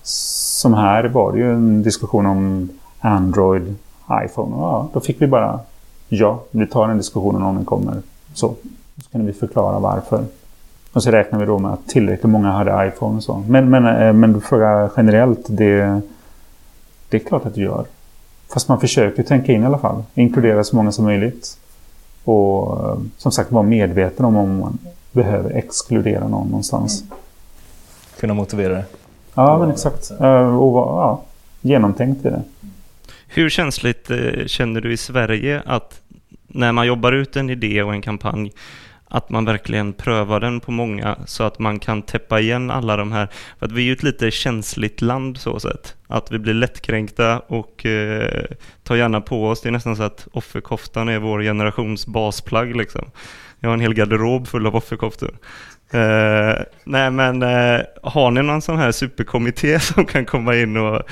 Som 0.03 0.75
här 0.75 1.05
var 1.05 1.33
det 1.33 1.39
ju 1.39 1.53
en 1.53 1.83
diskussion 1.83 2.27
om 2.27 2.69
Android, 3.01 3.75
iPhone. 4.25 4.57
Ja, 4.57 4.89
då 4.93 5.01
fick 5.01 5.23
vi 5.23 5.27
bara 5.27 5.61
ja, 6.09 6.43
vi 6.51 6.67
tar 6.67 6.89
den 6.89 6.97
diskussionen 6.97 7.43
om 7.43 7.55
den 7.55 7.65
kommer. 7.65 8.03
Så, 8.35 8.55
så 9.03 9.11
kan 9.11 9.27
vi 9.27 9.33
förklara 9.33 9.79
varför. 9.79 10.25
Och 10.93 11.03
så 11.03 11.11
räknar 11.11 11.39
vi 11.39 11.47
då 11.47 11.59
med 11.59 11.73
att 11.73 11.89
tillräckligt 11.89 12.31
många 12.31 12.51
hade 12.51 12.89
iPhone 12.89 13.17
och 13.17 13.23
så. 13.23 13.45
Men, 13.49 13.71
men, 13.71 13.87
eh, 13.87 14.13
men 14.13 14.33
du 14.33 14.41
frågar 14.41 14.91
generellt, 14.97 15.47
det, 15.49 16.01
det 17.09 17.17
är 17.17 17.19
klart 17.19 17.47
att 17.47 17.55
du 17.55 17.63
gör. 17.63 17.85
Fast 18.53 18.69
man 18.69 18.81
försöker 18.81 19.23
tänka 19.23 19.53
in 19.53 19.63
i 19.63 19.67
alla 19.67 19.79
fall. 19.79 20.03
Inkludera 20.15 20.65
så 20.65 20.77
många 20.77 20.93
som 20.93 21.05
möjligt. 21.05 21.59
Och 22.25 22.89
eh, 22.89 22.99
som 23.17 23.33
sagt 23.33 23.53
vara 23.53 23.63
medveten 23.63 24.25
om 24.25 24.37
om 24.37 24.59
man 24.59 24.79
behöver 25.13 25.51
exkludera 25.51 26.29
någon 26.29 26.49
någonstans. 26.49 27.03
Mm 27.03 27.17
kunna 28.23 28.35
motivera 28.35 28.75
det. 28.75 28.85
Ja, 29.35 29.59
men 29.59 29.71
exakt. 29.71 30.11
Uh, 30.21 30.57
och 30.57 30.77
ja, 30.77 31.25
genomtänkt 31.61 32.27
i 32.27 32.29
det. 32.29 32.43
Hur 33.27 33.49
känsligt 33.49 34.11
känner 34.47 34.81
du 34.81 34.93
i 34.93 34.97
Sverige 34.97 35.63
att 35.67 36.01
när 36.47 36.73
man 36.73 36.87
jobbar 36.87 37.13
ut 37.13 37.37
en 37.37 37.51
idé 37.51 37.83
och 37.83 37.93
en 37.93 38.03
kampanj 38.03 38.53
att 39.13 39.31
man 39.31 39.45
verkligen 39.45 39.93
prövar 39.93 40.41
den 40.41 40.61
på 40.61 40.73
många 40.73 41.19
så 41.27 41.43
att 41.43 41.59
man 41.59 41.79
kan 41.79 42.03
täppa 42.03 42.41
igen 42.41 42.71
alla 42.71 42.97
de 42.97 43.13
här. 43.13 43.29
För 43.59 43.67
att 43.67 43.73
vi 43.73 43.83
är 43.83 43.87
ju 43.87 43.93
ett 43.93 44.03
lite 44.03 44.31
känsligt 44.31 45.01
land 45.01 45.39
så 45.39 45.61
sett. 45.61 45.97
Att 46.07 46.33
vi 46.33 46.39
blir 46.39 46.55
lättkränkta 46.55 47.39
och 47.39 47.87
eh, 47.87 48.45
tar 48.83 48.97
gärna 48.97 49.21
på 49.21 49.49
oss. 49.49 49.61
Det 49.61 49.69
är 49.69 49.71
nästan 49.71 49.97
så 49.97 50.03
att 50.03 50.29
offerkoftan 50.33 51.09
är 51.09 51.19
vår 51.19 51.43
generations 51.43 52.07
basplagg 52.07 52.77
liksom. 52.77 53.11
Jag 53.61 53.69
har 53.69 53.75
en 53.75 53.81
hel 53.81 53.95
garderob 53.95 54.49
full 54.49 54.67
av 54.67 54.77
offerkoftor. 54.77 55.39
Eh, 55.91 56.63
nej 56.85 57.11
men 57.11 57.43
eh, 57.43 57.81
har 58.03 58.31
ni 58.31 58.43
någon 58.43 58.63
sån 58.63 58.79
här 58.79 58.93
superkommitté 58.93 59.81
som 59.81 60.07
kan 60.07 60.25
komma 60.25 60.57
in 60.57 60.77
och 60.77 61.03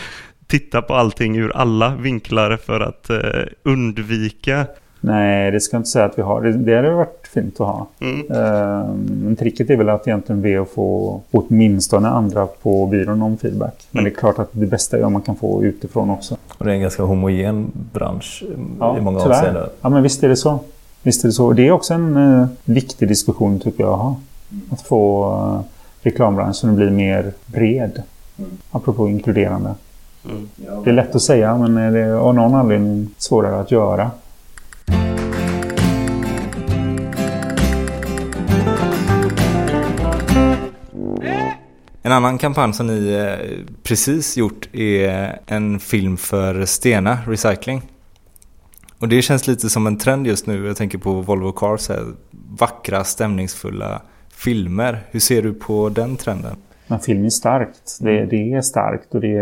titta 0.46 0.82
på 0.82 0.94
allting 0.94 1.36
ur 1.36 1.56
alla 1.56 1.94
vinklar 1.96 2.56
för 2.56 2.80
att 2.80 3.10
eh, 3.10 3.44
undvika? 3.62 4.66
Nej, 5.00 5.50
det 5.50 5.60
ska 5.60 5.74
jag 5.74 5.80
inte 5.80 5.90
säga 5.90 6.04
att 6.04 6.18
vi 6.18 6.22
har. 6.22 6.42
Det, 6.42 6.52
det 6.52 6.76
hade 6.76 6.90
varit 6.90 7.28
fint 7.34 7.60
att 7.60 7.66
ha. 7.66 7.86
Mm. 8.00 8.26
men 9.24 9.36
tricket 9.36 9.70
är 9.70 9.76
väl 9.76 9.88
att 9.88 10.08
egentligen 10.08 10.42
be 10.42 10.62
att 10.62 10.70
få 10.70 11.20
åtminstone 11.30 12.08
andra 12.08 12.46
på 12.46 12.86
byrån 12.86 13.22
om 13.22 13.36
feedback. 13.36 13.88
Men 13.90 14.00
mm. 14.00 14.12
det 14.12 14.16
är 14.16 14.20
klart 14.20 14.38
att 14.38 14.48
det 14.52 14.66
bästa 14.66 14.98
är 14.98 15.04
om 15.04 15.12
man 15.12 15.22
kan 15.22 15.36
få 15.36 15.64
utifrån 15.64 16.10
också. 16.10 16.36
Och 16.58 16.64
det 16.64 16.70
är 16.70 16.74
en 16.74 16.80
ganska 16.80 17.02
homogen 17.02 17.72
bransch 17.92 18.44
ja, 18.80 18.98
i 18.98 19.00
många 19.00 19.20
tyvärr. 19.20 19.36
avseenden. 19.36 19.68
Ja, 19.80 19.88
men 19.88 20.02
visst 20.02 20.24
är 20.24 20.28
det 20.28 20.36
så. 20.36 20.58
Visst 21.02 21.24
är 21.24 21.28
det 21.28 21.32
så. 21.32 21.52
Det 21.52 21.66
är 21.66 21.70
också 21.70 21.94
en 21.94 22.48
viktig 22.64 23.08
diskussion 23.08 23.60
tycker 23.60 23.84
jag 23.84 23.92
att 23.92 23.98
ha. 23.98 24.16
Att 24.70 24.82
få 24.82 25.32
eh, 25.32 25.60
reklambranschen 26.02 26.70
att 26.70 26.76
bli 26.76 26.90
mer 26.90 27.32
bred. 27.46 28.02
Mm. 28.38 28.50
Apropå 28.70 29.08
inkluderande. 29.08 29.74
Mm. 30.24 30.48
Det 30.84 30.90
är 30.90 30.94
lätt 30.94 31.14
att 31.14 31.22
säga 31.22 31.56
men 31.56 31.92
det 31.92 32.00
är 32.00 32.12
av 32.12 32.34
någon 32.34 32.54
anledning 32.54 33.08
svårare 33.18 33.60
att 33.60 33.70
göra. 33.70 34.10
En 42.10 42.16
annan 42.16 42.38
kampanj 42.38 42.74
som 42.74 42.86
ni 42.86 43.12
eh, 43.12 43.64
precis 43.82 44.36
gjort 44.36 44.68
är 44.72 45.40
en 45.46 45.80
film 45.80 46.16
för 46.16 46.64
Stena 46.64 47.18
Recycling. 47.26 47.82
Och 48.98 49.08
det 49.08 49.22
känns 49.22 49.46
lite 49.46 49.70
som 49.70 49.86
en 49.86 49.98
trend 49.98 50.26
just 50.26 50.46
nu. 50.46 50.66
Jag 50.66 50.76
tänker 50.76 50.98
på 50.98 51.20
Volvo 51.20 51.52
Cars, 51.52 51.88
här, 51.88 52.06
vackra, 52.58 53.04
stämningsfulla 53.04 54.02
filmer. 54.30 55.06
Hur 55.10 55.20
ser 55.20 55.42
du 55.42 55.54
på 55.54 55.88
den 55.88 56.16
trenden? 56.16 56.56
Men 56.90 56.98
film 56.98 57.24
är 57.24 57.28
starkt. 57.28 57.98
Det, 58.00 58.16
mm. 58.16 58.28
det 58.28 58.52
är 58.52 58.60
starkt 58.60 59.14
och 59.14 59.20
det, 59.20 59.38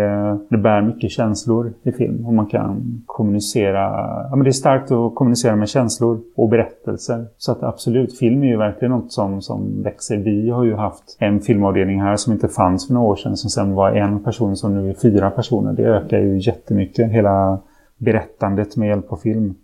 det 0.48 0.58
bär 0.58 0.82
mycket 0.82 1.10
känslor 1.10 1.72
i 1.82 1.92
film. 1.92 2.26
Och 2.26 2.34
man 2.34 2.46
kan 2.46 3.02
kommunicera. 3.06 3.80
Ja, 4.30 4.36
men 4.36 4.44
det 4.44 4.50
är 4.50 4.52
starkt 4.52 4.90
att 4.90 5.14
kommunicera 5.14 5.56
med 5.56 5.68
känslor 5.68 6.20
och 6.36 6.48
berättelser. 6.48 7.26
Så 7.36 7.52
att 7.52 7.62
absolut, 7.62 8.18
film 8.18 8.42
är 8.42 8.46
ju 8.46 8.56
verkligen 8.56 8.92
något 8.92 9.12
som, 9.12 9.42
som 9.42 9.82
växer. 9.82 10.16
Vi 10.16 10.50
har 10.50 10.64
ju 10.64 10.74
haft 10.74 11.16
en 11.18 11.40
filmavdelning 11.40 12.00
här 12.00 12.16
som 12.16 12.32
inte 12.32 12.48
fanns 12.48 12.86
för 12.86 12.94
några 12.94 13.08
år 13.08 13.16
sedan. 13.16 13.36
Som 13.36 13.50
sen 13.50 13.74
var 13.74 13.92
en 13.92 14.24
person 14.24 14.56
som 14.56 14.74
nu 14.74 14.90
är 14.90 14.94
fyra 14.94 15.30
personer. 15.30 15.72
Det 15.72 15.82
ökar 15.82 16.18
ju 16.18 16.38
jättemycket. 16.38 17.10
Hela 17.10 17.58
berättandet 17.96 18.76
med 18.76 18.88
hjälp 18.88 19.12
av 19.12 19.16
film. 19.16 19.54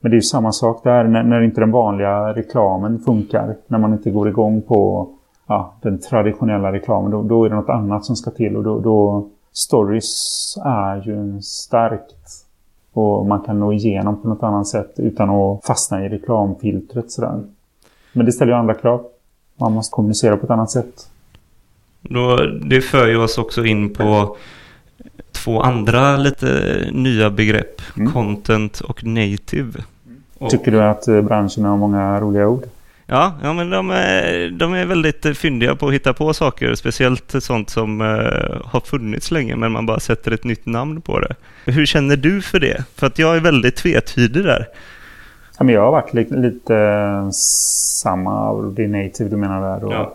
Men 0.00 0.10
det 0.10 0.14
är 0.14 0.18
ju 0.18 0.22
samma 0.22 0.52
sak 0.52 0.84
där 0.84 1.04
när, 1.04 1.22
när 1.22 1.40
inte 1.40 1.60
den 1.60 1.70
vanliga 1.70 2.34
reklamen 2.34 2.98
funkar. 2.98 3.56
När 3.66 3.78
man 3.78 3.92
inte 3.92 4.10
går 4.10 4.28
igång 4.28 4.62
på 4.62 5.08
ja, 5.48 5.74
den 5.82 6.00
traditionella 6.00 6.72
reklamen. 6.72 7.10
Då, 7.10 7.22
då, 7.22 7.44
är 7.44 7.48
det 7.48 7.56
något 7.56 7.68
annat 7.68 8.04
som 8.04 8.16
ska 8.16 8.30
till. 8.30 8.56
Och 8.56 8.62
då, 8.62 8.80
då 8.80 9.28
Stories 9.52 10.54
är 10.64 11.02
ju 11.06 11.42
starkt. 11.42 12.44
Och 12.92 13.26
man 13.26 13.40
kan 13.40 13.60
nå 13.60 13.72
igenom 13.72 14.22
på 14.22 14.28
något 14.28 14.42
annat 14.42 14.66
sätt 14.66 14.94
utan 14.96 15.30
att 15.30 15.64
fastna 15.66 16.04
i 16.04 16.08
reklamfiltret 16.08 17.10
sådär. 17.10 17.40
Men 18.12 18.26
det 18.26 18.32
ställer 18.32 18.52
ju 18.52 18.58
andra 18.58 18.74
krav. 18.74 19.04
Man 19.56 19.72
måste 19.72 19.94
kommunicera 19.94 20.36
på 20.36 20.44
ett 20.44 20.50
annat 20.50 20.70
sätt. 20.70 21.10
Då, 22.00 22.36
det 22.64 22.80
för 22.80 23.08
ju 23.08 23.16
oss 23.16 23.38
också 23.38 23.64
in 23.64 23.94
på 23.94 24.36
två 25.32 25.60
andra 25.60 26.16
lite 26.16 26.46
nya 26.92 27.30
begrepp. 27.30 27.80
Mm. 27.96 28.12
Content 28.12 28.80
och 28.80 29.04
native. 29.04 29.84
Och... 30.38 30.50
Tycker 30.50 30.70
du 30.70 30.82
att 30.82 31.08
eh, 31.08 31.20
branschen 31.20 31.64
har 31.64 31.76
många 31.76 32.20
roliga 32.20 32.48
ord? 32.48 32.62
Ja, 33.10 33.32
ja 33.42 33.52
men 33.52 33.70
de 33.70 33.90
är, 33.90 34.50
de 34.50 34.74
är 34.74 34.84
väldigt 34.84 35.38
fyndiga 35.38 35.76
på 35.76 35.88
att 35.88 35.94
hitta 35.94 36.12
på 36.12 36.32
saker. 36.34 36.74
Speciellt 36.74 37.34
sånt 37.42 37.70
som 37.70 38.00
uh, 38.00 38.60
har 38.64 38.80
funnits 38.80 39.30
länge 39.30 39.56
men 39.56 39.72
man 39.72 39.86
bara 39.86 40.00
sätter 40.00 40.30
ett 40.30 40.44
nytt 40.44 40.66
namn 40.66 41.00
på 41.00 41.20
det. 41.20 41.34
Hur 41.64 41.86
känner 41.86 42.16
du 42.16 42.42
för 42.42 42.60
det? 42.60 42.84
För 42.94 43.06
att 43.06 43.18
jag 43.18 43.36
är 43.36 43.40
väldigt 43.40 43.76
tvetydig 43.76 44.44
där. 44.44 44.68
Ja, 45.58 45.64
men 45.64 45.74
jag 45.74 45.82
har 45.82 45.92
varit 45.92 46.14
lite, 46.14 46.34
lite 46.34 47.30
samma 47.32 48.48
av 48.48 48.74
det 48.74 48.88
native 48.88 49.28
du 49.30 49.36
menar 49.36 49.60
där. 49.60 49.84
Och 49.84 49.92
ja. 49.92 50.14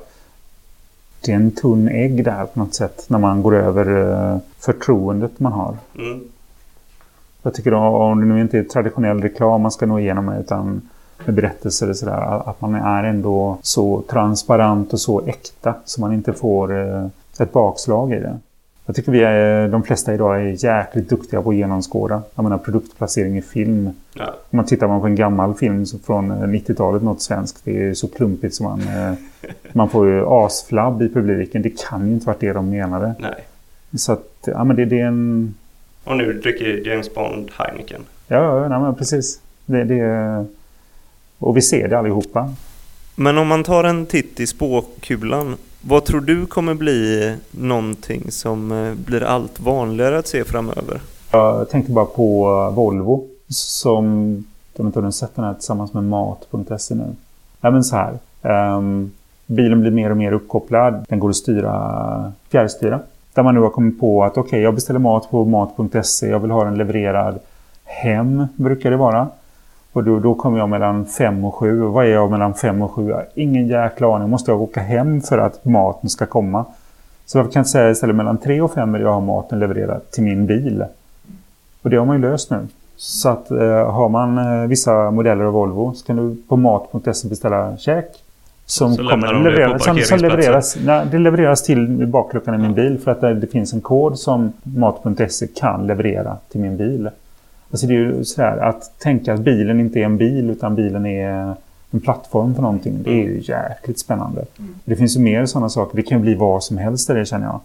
det 1.26 1.32
är 1.32 1.36
en 1.36 1.52
tunn 1.52 1.88
ägg 1.88 2.24
där 2.24 2.46
på 2.46 2.60
något 2.60 2.76
sätt. 2.76 3.06
När 3.08 3.20
man 3.20 3.44
går 3.44 3.56
över 3.56 4.12
eh, 4.12 4.38
förtroendet 4.60 5.40
man 5.40 5.52
har. 5.52 5.78
Mm. 5.98 6.22
Jag 7.42 7.54
tycker 7.54 7.72
då, 7.72 7.78
om 7.78 8.20
det 8.20 8.26
nu 8.26 8.42
inte 8.42 8.60
är 8.60 8.64
traditionell 8.64 9.22
reklam 9.22 9.62
man 9.62 9.72
ska 9.72 9.86
nå 9.86 10.00
igenom 10.00 10.30
utan 10.30 10.90
berättelser 11.26 11.90
och 11.90 11.98
sådär. 11.98 12.50
Att 12.50 12.62
man 12.62 12.76
är 12.76 13.04
ändå 13.04 13.58
så 13.62 14.04
transparent 14.10 14.94
och 14.94 15.00
så 15.00 15.22
äkta 15.28 15.76
så 15.86 16.02
man 16.02 16.14
inte 16.14 16.34
får 16.34 16.80
eh, 16.80 17.06
ett 17.40 17.54
bakslag 17.54 18.14
i 18.14 18.20
det. 18.20 18.40
Jag 18.86 18.96
tycker 18.96 19.12
vi 19.12 19.24
är, 19.24 19.68
de 19.68 19.84
flesta 19.84 20.14
idag 20.14 20.42
är 20.42 20.66
jäkligt 20.66 21.10
duktiga 21.10 21.42
på 21.42 21.50
att 21.50 21.56
genomskåda. 21.56 22.22
Jag 22.36 22.44
menar 22.44 22.58
produktplacering 22.58 23.38
i 23.38 23.42
film. 23.42 23.90
Ja. 24.14 24.26
Om 24.26 24.58
man 24.58 24.66
tittar 24.66 25.00
på 25.00 25.06
en 25.06 25.16
gammal 25.16 25.54
film 25.54 25.86
från 26.06 26.32
90-talet, 26.32 27.04
något 27.04 27.22
svenskt, 27.22 27.62
det 27.64 27.84
är 27.84 27.94
så 27.94 28.08
klumpigt 28.08 28.56
som 28.56 28.66
man... 28.66 28.82
eh, 28.82 29.14
man 29.74 29.90
får 29.90 30.08
ju 30.08 30.26
asflabb 30.28 31.02
i 31.02 31.10
publiken. 31.10 31.62
Det 31.62 31.82
kan 31.90 32.08
ju 32.08 32.14
inte 32.14 32.28
varit 32.28 32.40
det 32.40 32.54
de 32.54 32.70
menade. 32.70 33.16
Nej. 33.20 33.46
Så 33.98 34.12
att, 34.12 34.30
ja 34.46 34.64
men 34.64 34.76
det, 34.76 34.86
det 34.86 35.00
är 35.00 35.06
en... 35.06 35.56
Och 36.04 36.18
nu 36.18 36.34
dricker 36.34 36.88
James 36.88 37.14
Bond 37.14 37.50
Heineken. 37.52 38.02
Ja, 38.28 38.62
ja 38.62 38.68
nej, 38.68 38.80
men 38.80 38.96
precis. 38.96 39.40
Det, 39.66 39.84
det, 39.84 40.46
och 41.44 41.58
vi 41.58 41.62
ser 41.62 41.88
det 41.88 42.00
allihopa. 42.00 42.50
Men 43.16 43.38
om 43.38 43.48
man 43.48 43.64
tar 43.64 43.84
en 43.84 44.06
titt 44.06 44.40
i 44.40 44.48
spåkulan. 44.48 45.56
Vad 45.82 46.06
tror 46.06 46.22
du 46.22 46.46
kommer 46.46 46.74
bli 46.74 47.36
någonting 47.52 48.32
som 48.32 48.72
eh, 48.72 48.94
blir 48.94 49.24
allt 49.24 49.60
vanligare 49.60 50.18
att 50.18 50.28
se 50.28 50.44
framöver? 50.44 51.02
Jag 51.32 51.70
tänkte 51.70 51.92
bara 51.92 52.06
på 52.06 52.70
Volvo 52.76 53.28
som, 53.50 54.36
de 54.76 54.88
inte 54.88 55.00
har 55.00 55.12
sett 55.12 55.36
den 55.36 55.46
här 55.46 55.54
tillsammans 55.54 55.94
med 55.94 56.04
mat.se 56.04 56.96
nu. 56.96 57.16
Ja 57.62 57.72
men 57.72 57.84
så 57.84 57.96
här. 57.96 58.18
ehm, 58.42 59.12
bilen 59.48 59.82
blir 59.82 59.92
mer 59.92 60.10
och 60.10 60.18
mer 60.18 60.32
uppkopplad. 60.32 61.06
Den 61.10 61.20
går 61.20 61.30
att 61.30 61.36
styra, 61.36 62.34
fjärrstyra. 62.50 63.00
Där 63.34 63.44
man 63.44 63.56
nu 63.56 63.62
har 63.62 63.70
kommit 63.70 64.00
på 64.00 64.24
att 64.24 64.38
okej, 64.38 64.62
jag 64.62 64.76
beställer 64.76 65.00
mat 65.00 65.32
på 65.32 65.46
mat.se. 65.46 66.28
Jag 66.28 66.40
vill 66.40 66.52
ha 66.52 66.64
den 66.64 66.78
levererad 66.78 67.40
hem, 67.84 68.48
brukar 68.56 68.92
det 68.92 68.98
vara. 68.98 69.28
Och 69.94 70.04
då, 70.04 70.20
då 70.20 70.36
kommer 70.36 70.58
jag 70.58 70.70
mellan 70.70 71.06
fem 71.06 71.46
och 71.46 71.56
sju. 71.56 71.84
Och 71.84 71.94
vad 71.94 72.06
är 72.06 72.10
jag 72.10 72.32
mellan 72.32 72.54
fem 72.54 72.82
och 72.82 72.92
sju? 72.92 73.14
Ingen 73.36 73.68
jäkla 73.68 74.16
aning. 74.16 74.30
Måste 74.30 74.52
jag 74.52 74.62
åka 74.62 74.80
hem 74.80 75.22
för 75.22 75.38
att 75.38 75.66
maten 75.66 76.10
ska 76.10 76.26
komma? 76.26 76.66
Så 77.26 77.40
kan 77.40 77.52
jag 77.54 77.60
inte 77.60 77.70
säga 77.70 77.90
istället 77.90 78.16
mellan 78.16 78.38
tre 78.38 78.62
och 78.62 78.74
fem 78.74 78.94
vill 78.94 79.02
jag 79.02 79.14
ha 79.14 79.20
maten 79.20 79.60
levererad 79.60 80.12
till 80.12 80.24
min 80.24 80.46
bil? 80.46 80.86
Och 81.82 81.90
det 81.90 81.98
har 81.98 82.06
man 82.06 82.16
ju 82.16 82.22
löst 82.22 82.52
nu. 82.52 82.68
Så 82.96 83.30
att 83.30 83.52
eh, 83.52 83.92
har 83.92 84.10
man 84.10 84.38
eh, 84.38 84.68
vissa 84.68 85.12
modeller 85.12 85.44
av 85.44 85.54
Volvo 85.54 85.94
så 85.94 86.06
kan 86.06 86.16
du 86.16 86.38
på 86.48 86.58
mat.se 86.58 87.28
beställa 87.28 87.78
käk. 87.78 88.06
Som 88.66 88.94
Så 88.94 89.02
lämnar 89.02 89.34
de 89.34 89.44
det 89.44 89.50
leverera, 89.50 89.80
som, 89.80 89.98
som 89.98 90.20
levereras, 90.20 90.78
nej, 90.86 91.08
det 91.12 91.20
levereras 91.20 91.64
till 91.64 92.08
bakluckan 92.08 92.56
i 92.56 92.58
min 92.58 92.74
bil 92.74 93.00
för 93.00 93.12
att 93.12 93.22
det, 93.22 93.34
det 93.34 93.48
finns 93.48 93.74
en 93.74 93.82
kod 93.82 94.20
som 94.20 94.54
mat.se 94.64 95.48
kan 95.48 95.88
leverera 95.88 96.38
till 96.50 96.62
min 96.62 96.78
bil. 96.78 97.10
Alltså 97.74 97.88
det 97.88 97.94
är 97.94 97.98
ju 97.98 98.24
sådär 98.24 98.58
att 98.58 99.00
tänka 99.00 99.34
att 99.34 99.40
bilen 99.40 99.80
inte 99.80 100.00
är 100.00 100.04
en 100.04 100.18
bil 100.18 100.50
utan 100.50 100.76
bilen 100.76 101.06
är 101.06 101.56
en 101.92 102.00
plattform 102.00 102.56
för 102.56 102.62
någonting. 102.62 103.04
Det 103.04 103.10
är 103.10 103.24
ju 103.24 103.42
jäkligt 103.44 104.00
spännande. 104.00 104.46
Det 104.86 104.96
finns 104.96 105.18
ju 105.18 105.20
mer 105.22 105.46
sådana 105.46 105.70
saker. 105.70 105.96
Det 105.96 106.04
kan 106.04 106.22
bli 106.22 106.36
vad 106.36 106.64
som 106.64 106.78
helst 106.78 107.08
det 107.08 107.26
känner 107.26 107.46
jag. 107.46 107.60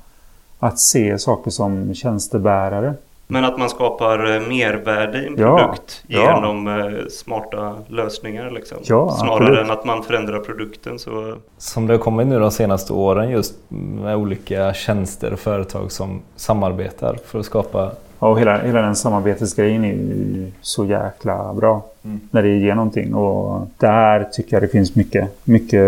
Att 0.59 0.79
se 0.79 1.19
saker 1.19 1.50
som 1.50 1.95
tjänstebärare. 1.95 2.95
Men 3.27 3.45
att 3.45 3.59
man 3.59 3.71
skapar 3.71 4.35
eh, 4.35 4.41
mervärde 4.49 5.19
i 5.23 5.27
en 5.27 5.35
Ja, 5.38 5.59
produkt 5.59 6.05
ja. 6.07 6.21
genom 6.21 6.69
eh, 6.69 7.07
smarta 7.11 7.77
lösningar 7.88 8.50
liksom. 8.50 8.79
Ja, 8.85 9.17
Snarare 9.19 9.35
absolut. 9.37 9.59
än 9.65 9.71
att 9.71 9.85
man 9.85 10.03
förändrar 10.03 10.38
produkten 10.38 10.99
så... 10.99 11.35
Som 11.59 11.87
det 11.87 11.95
har 11.95 11.99
kommit 11.99 12.27
nu 12.27 12.38
de 12.38 12.50
senaste 12.50 12.93
åren 12.93 13.31
just 13.31 13.55
med 14.03 14.17
olika 14.17 14.75
tjänster 14.75 15.33
och 15.33 15.38
företag 15.38 15.93
som 15.93 16.21
samarbetar 16.37 17.19
för 17.27 17.38
att 17.38 17.47
skapa 17.47 17.91
Ja, 18.21 18.29
och 18.29 18.41
hela, 18.41 18.59
hela 18.63 18.83
den 18.83 18.97
samarbetesgrejen 18.97 19.85
är 19.85 19.93
ju 19.93 20.51
så 20.61 20.85
jäkla 20.85 21.55
bra. 21.55 21.83
När 22.31 22.43
det 22.43 22.49
ger 22.59 22.75
någonting. 22.75 23.15
Och 23.15 23.69
där 23.79 24.29
tycker 24.33 24.57
jag 24.57 24.63
det 24.63 24.69
finns 24.69 24.95
mycket, 24.95 25.29
mycket 25.45 25.83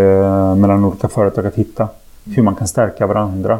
mellan 0.57 0.85
olika 0.85 1.07
företag 1.07 1.45
att 1.45 1.55
hitta. 1.55 1.87
Hur 2.25 2.43
man 2.43 2.55
kan 2.55 2.67
stärka 2.67 3.07
varandra. 3.07 3.59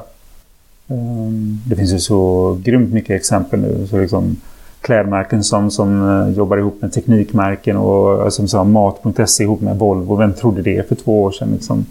Ehm, 0.87 1.59
Det 1.67 1.75
finns 1.75 1.93
ju 1.93 1.99
så 1.99 2.57
grymt 2.63 2.93
mycket 2.93 3.15
exempel 3.15 3.59
nu. 3.59 3.87
Så 3.87 3.97
liksom 3.97 4.35
klädmärken 4.81 5.43
som, 5.43 5.71
som 5.71 6.09
eh, 6.09 6.29
jobbar 6.37 6.57
ihop 6.57 6.81
med 6.81 6.93
teknikmärken 6.93 7.77
och 7.77 8.23
eh, 8.23 8.29
som 8.29 8.47
sa 8.47 8.63
mat.se 8.63 9.43
ihop 9.43 9.61
med 9.61 9.77
Volvo. 9.79 10.15
Vem 10.15 10.33
trodde 10.33 10.61
det 10.61 10.87
för 10.89 10.95
två 10.95 11.23
år 11.23 11.31
sedan? 11.31 11.49
Liksom. 11.53 11.85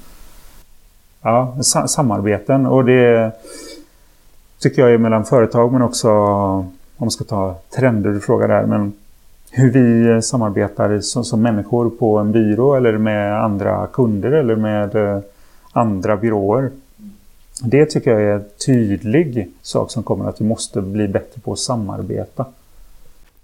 Ja, 1.23 1.55
sa- 1.62 1.88
samarbeten. 1.88 2.66
Och 2.66 2.85
det 2.85 3.33
tycker 4.61 4.83
jag 4.83 4.92
är 4.92 4.99
mellan 4.99 5.25
företag 5.25 5.73
men 5.73 5.83
också 5.83 6.11
om 6.11 6.73
man 6.96 7.11
ska 7.11 7.25
ta 7.25 7.55
trender 7.77 8.11
du 8.11 8.20
frågar 8.20 8.49
där. 8.49 8.66
Men 8.66 8.92
hur 9.51 9.70
vi 9.70 10.23
samarbetar 10.23 11.01
som, 11.01 11.25
som 11.25 11.42
människor 11.42 11.90
på 11.90 12.18
en 12.18 12.33
byrå 12.33 12.75
eller 12.75 12.99
med 12.99 13.44
andra 13.44 13.87
kunder 13.92 14.31
eller 14.33 14.57
med 14.57 14.94
eh, 14.94 15.20
andra 15.73 16.16
byråer. 16.16 16.70
Det 17.62 17.87
tycker 17.87 18.11
jag 18.11 18.23
är 18.23 18.35
en 18.35 18.44
tydlig 18.66 19.51
sak 19.62 19.90
som 19.90 20.03
kommer 20.03 20.29
att 20.29 20.40
vi 20.40 20.44
måste 20.44 20.81
bli 20.83 21.09
bättre 21.09 21.40
på 21.40 21.53
att 21.53 21.59
samarbeta. 21.59 22.44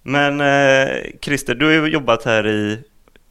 Men 0.02 0.40
eh, 0.40 0.88
Christer, 1.20 1.55
du 1.55 1.64
har 1.64 1.72
ju 1.72 1.92
jobbat 1.92 2.24
här 2.24 2.46
i, 2.46 2.79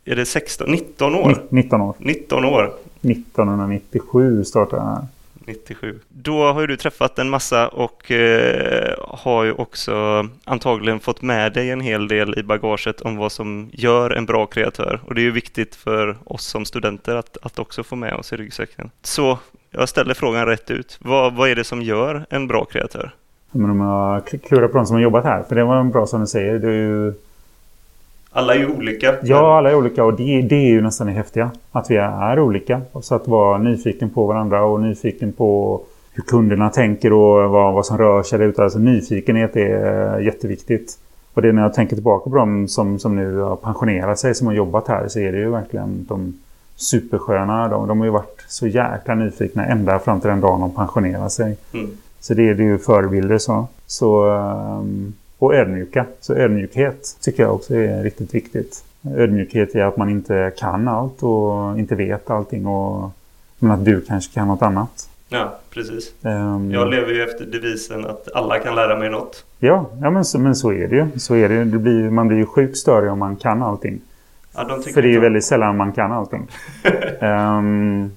är 0.06 0.16
det 0.16 0.26
16, 0.26 0.72
19 0.72 1.16
år? 1.16 1.28
Ni- 1.28 1.62
19 1.62 1.82
år. 1.82 1.96
19 2.00 2.46
år. 2.46 2.72
1997 3.02 4.44
startade 4.44 4.82
jag 4.82 4.90
här. 4.90 5.06
97. 5.48 6.00
Då 6.10 6.54
har 6.54 6.62
ju 6.62 6.68
du 6.68 6.78
träffat 6.78 7.20
en 7.20 7.30
massa 7.30 7.68
och 7.68 8.12
eh, 8.12 8.96
har 9.08 9.44
ju 9.44 9.52
också 9.52 10.28
antagligen 10.44 11.00
fått 11.00 11.22
med 11.22 11.54
dig 11.54 11.72
en 11.72 11.82
hel 11.82 12.08
del 12.08 12.40
i 12.40 12.44
bagaget 12.44 13.02
om 13.02 13.18
vad 13.18 13.32
som 13.32 13.70
gör 13.74 14.12
en 14.12 14.26
bra 14.26 14.46
kreatör. 14.46 15.02
Och 15.06 15.16
det 15.16 15.22
är 15.22 15.24
ju 15.24 15.32
viktigt 15.32 15.76
för 15.76 16.18
oss 16.26 16.46
som 16.46 16.66
studenter 16.66 17.16
att, 17.16 17.38
att 17.42 17.60
också 17.60 17.84
få 17.84 17.96
med 17.96 18.14
oss 18.14 18.34
i 18.34 18.38
ryggsäcken. 18.38 18.90
Så 19.02 19.40
jag 19.72 19.90
ställer 19.90 20.14
frågan 20.14 20.46
rätt 20.46 20.72
ut. 20.72 20.98
Vad, 21.02 21.34
vad 21.34 21.50
är 21.50 21.56
det 21.56 21.64
som 21.64 21.82
gör 21.82 22.26
en 22.30 22.48
bra 22.48 22.66
kreatör? 22.66 23.12
Men 23.52 23.70
om 23.70 23.80
jag 23.80 24.42
klurar 24.42 24.68
på 24.68 24.78
de 24.78 24.86
som 24.86 24.96
har 24.96 25.04
jobbat 25.04 25.24
här. 25.24 25.44
För 25.44 25.56
det 25.56 25.64
var 25.64 25.76
en 25.76 25.92
bra 25.92 26.08
som 26.08 26.22
du 26.22 26.28
säger. 26.28 26.60
Det 26.60 26.68
är 26.68 26.72
ju 26.72 27.14
alla 28.38 28.56
är 28.56 28.60
ju 28.60 28.68
olika. 28.68 29.16
Ja, 29.24 29.58
alla 29.58 29.72
är 29.72 29.76
olika 29.76 30.04
och 30.04 30.14
det, 30.14 30.42
det 30.42 30.56
är 30.56 30.70
ju 30.70 30.82
nästan 30.82 31.08
det 31.08 31.14
häftiga. 31.14 31.52
Att 31.72 31.92
vi 31.92 31.96
är 31.98 32.40
olika. 32.40 32.82
Så 33.02 33.16
att 33.16 33.28
vara 33.28 33.58
nyfiken 33.58 34.10
på 34.10 34.26
varandra 34.26 34.66
och 34.66 34.82
nyfiken 34.82 35.34
på 35.34 35.82
hur 36.14 36.24
kunderna 36.24 36.70
tänker 36.70 37.14
och 37.14 37.50
vad, 37.50 37.74
vad 37.74 37.86
som 37.86 37.98
rör 37.98 38.24
sig 38.24 38.40
där 38.40 38.46
ute. 38.46 38.64
Alltså 38.64 38.80
nyfikenhet 38.80 39.56
är 39.56 40.20
jätteviktigt. 40.20 40.98
Och 41.34 41.42
det 41.42 41.48
är 41.48 41.52
när 41.54 41.62
jag 41.62 41.74
tänker 41.74 41.96
tillbaka 41.96 42.30
på 42.30 42.36
dem 42.36 42.68
som, 42.68 43.00
som 43.00 43.16
nu 43.16 43.38
har 43.38 43.56
pensionerat 43.56 44.20
sig, 44.20 44.36
som 44.36 44.48
har 44.48 44.54
jobbat 44.54 44.88
här, 44.88 45.08
så 45.08 45.20
är 45.20 45.32
det 45.32 45.38
ju 45.38 45.50
verkligen 45.50 46.06
de 46.10 46.34
supersköna. 46.76 47.68
De, 47.68 47.88
de 47.88 48.00
har 48.00 48.06
ju 48.06 48.12
varit 48.12 48.46
så 48.48 48.68
jäkla 48.68 49.16
nyfikna 49.16 49.66
ända 49.66 50.00
fram 50.00 50.22
till 50.22 50.30
den 50.30 50.42
dagen 50.42 50.60
de 50.60 50.72
pensionerar 50.72 51.30
sig. 51.30 51.58
Mm. 51.74 51.90
Så 52.20 52.34
det 52.34 52.50
är 52.50 52.54
det 52.56 52.64
ju 52.64 52.78
förebilder 52.78 53.38
så. 53.38 53.68
så 53.88 54.30
ehm, 54.30 55.14
och 55.40 55.56
ödmjuka. 55.56 56.06
Så 56.22 56.34
ödmjukhet 56.34 57.18
tycker 57.22 57.44
jag 57.44 57.54
också 57.56 57.76
är 57.76 58.04
riktigt 58.04 58.34
viktigt. 58.36 58.84
Ödmjukhet 59.18 59.76
är 59.76 59.84
att 59.84 59.98
man 59.98 60.10
inte 60.10 60.52
kan 60.58 60.88
allt 60.88 61.24
och 61.24 61.80
inte 61.80 61.96
vet 61.96 62.30
allting. 62.30 62.66
Och, 62.68 63.12
men 63.60 63.72
att 63.72 63.86
du 63.86 64.02
kanske 64.02 64.34
kan 64.34 64.48
något 64.48 64.62
annat. 64.62 65.10
Ja, 65.30 65.60
precis. 65.74 66.14
Ehm, 66.24 66.72
Jag 66.72 66.90
lever 66.90 67.14
ju 67.14 67.24
efter 67.24 67.46
devisen 67.46 68.06
att 68.06 68.28
alla 68.36 68.60
kan 68.60 68.76
lära 68.76 69.00
mig 69.00 69.10
något. 69.10 69.46
ja, 69.60 69.90
ja 70.02 70.10
men, 70.10 70.26
så, 70.26 70.40
men 70.40 70.56
så 70.56 70.72
är 70.72 70.88
det 70.88 70.96
ju. 70.96 71.20
Så 71.20 71.36
är 71.36 71.50
det. 71.50 71.64
det 71.64 71.78
blir, 71.78 72.10
man 72.10 72.28
blir 72.28 72.38
ju 72.38 72.46
sjukt 72.46 72.78
störig 72.78 73.12
om 73.12 73.20
man 73.20 73.36
kan 73.36 73.62
allting. 73.64 74.02
Ja, 74.56 74.64
de 74.64 74.84
För 74.94 75.02
det 75.02 75.08
är 75.08 75.12
ju 75.12 75.20
väldigt 75.20 75.46
sällan 75.46 75.78
man 75.78 75.92
kan 75.92 76.12
allting. 76.12 76.48
Ehm, 77.20 78.12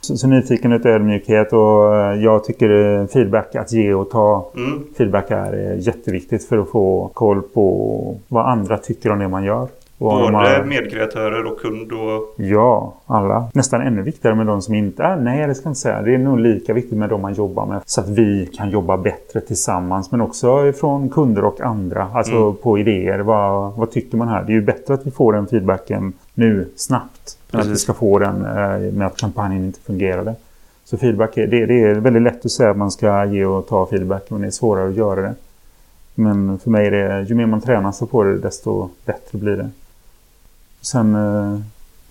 så, 0.00 0.16
så 0.16 0.26
nyfikenhet 0.28 0.84
och 0.84 0.90
ödmjukhet 0.90 1.52
och 1.52 1.96
eh, 1.96 2.22
jag 2.22 2.44
tycker 2.44 3.00
eh, 3.00 3.06
feedback, 3.06 3.54
att 3.54 3.72
ge 3.72 3.94
och 3.94 4.10
ta 4.10 4.50
Mm. 4.56 4.82
feedback 4.98 5.30
är 5.30 5.70
eh, 5.72 5.78
jätteviktigt 5.86 6.44
för 6.44 6.58
att 6.58 6.68
få 6.68 7.10
koll 7.14 7.42
på 7.42 8.16
vad 8.28 8.46
andra 8.46 8.78
tycker 8.78 9.12
om 9.12 9.18
det 9.18 9.28
man 9.28 9.44
gör. 9.44 9.68
Både 9.98 10.32
man, 10.32 10.68
medkreatörer 10.68 11.44
och 11.52 11.60
kund 11.60 11.92
och... 11.92 12.34
ja, 12.44 12.94
alla. 13.06 13.44
Nästan 13.54 13.80
ännu 13.80 14.02
viktigare 14.02 14.36
med 14.36 14.46
de 14.46 14.62
som 14.62 14.74
inte 14.74 15.02
är. 15.02 15.16
Nej, 15.16 15.46
det 15.46 15.54
ska 15.54 15.66
jag 15.66 15.70
inte 15.70 15.80
säga. 15.80 16.02
Det 16.02 16.14
är 16.14 16.18
nog 16.18 16.38
lika 16.40 16.72
viktigt 16.74 16.98
med 16.98 17.08
de 17.08 17.22
man 17.22 17.34
jobbar 17.34 17.66
med. 17.66 17.80
Så 17.86 18.00
att 18.00 18.08
vi 18.08 18.46
kan 18.46 18.70
jobba 18.70 18.96
bättre 18.96 19.40
tillsammans. 19.40 20.10
Men 20.10 20.20
också 20.20 20.72
från 20.72 21.08
kunder 21.08 21.44
och 21.44 21.60
andra. 21.60 22.06
Alltså 22.14 22.36
Mm. 22.36 22.54
på 22.62 22.78
idéer. 22.78 23.18
Vad, 23.18 23.72
vad 23.76 23.90
tycker 23.90 24.16
man 24.16 24.28
här? 24.28 24.42
Det 24.42 24.52
är 24.52 24.54
ju 24.54 24.62
bättre 24.62 24.94
att 24.94 25.06
vi 25.06 25.10
får 25.10 25.32
den 25.32 25.46
feedbacken 25.46 26.12
nu, 26.34 26.68
snabbt. 26.76 27.36
Än 27.52 27.60
att 27.60 27.66
vi 27.66 27.70
Precis. 27.70 27.82
ska 27.84 27.94
få 27.94 28.18
den 28.18 28.44
eh, 28.44 28.92
med 28.92 29.06
att 29.06 29.16
kampanjen 29.16 29.64
inte 29.64 29.80
fungerade. 29.80 30.34
Så 30.84 30.96
feedback 30.98 31.36
är, 31.36 31.46
det, 31.46 31.66
det 31.66 31.82
är 31.82 31.94
väldigt 31.94 32.22
lätt 32.22 32.44
att 32.44 32.50
säga 32.50 32.70
att 32.70 32.76
man 32.76 32.90
ska 32.90 33.24
ge 33.24 33.44
och 33.44 33.68
ta 33.68 33.86
feedback. 33.86 34.30
Men 34.30 34.40
det 34.40 34.46
är 34.46 34.50
svårare 34.50 34.88
att 34.88 34.96
göra 34.96 35.20
det. 35.20 35.34
Men 36.14 36.58
för 36.58 36.70
mig 36.70 36.86
är 36.86 36.90
det, 36.90 37.22
ju 37.28 37.34
mer 37.34 37.46
man 37.46 37.60
tränar 37.60 37.92
sig 37.92 38.08
på 38.08 38.22
det, 38.24 38.38
desto 38.38 38.88
bättre 39.04 39.38
blir 39.38 39.56
det. 39.56 39.70
Sen 40.80 41.14
eh, 41.14 41.60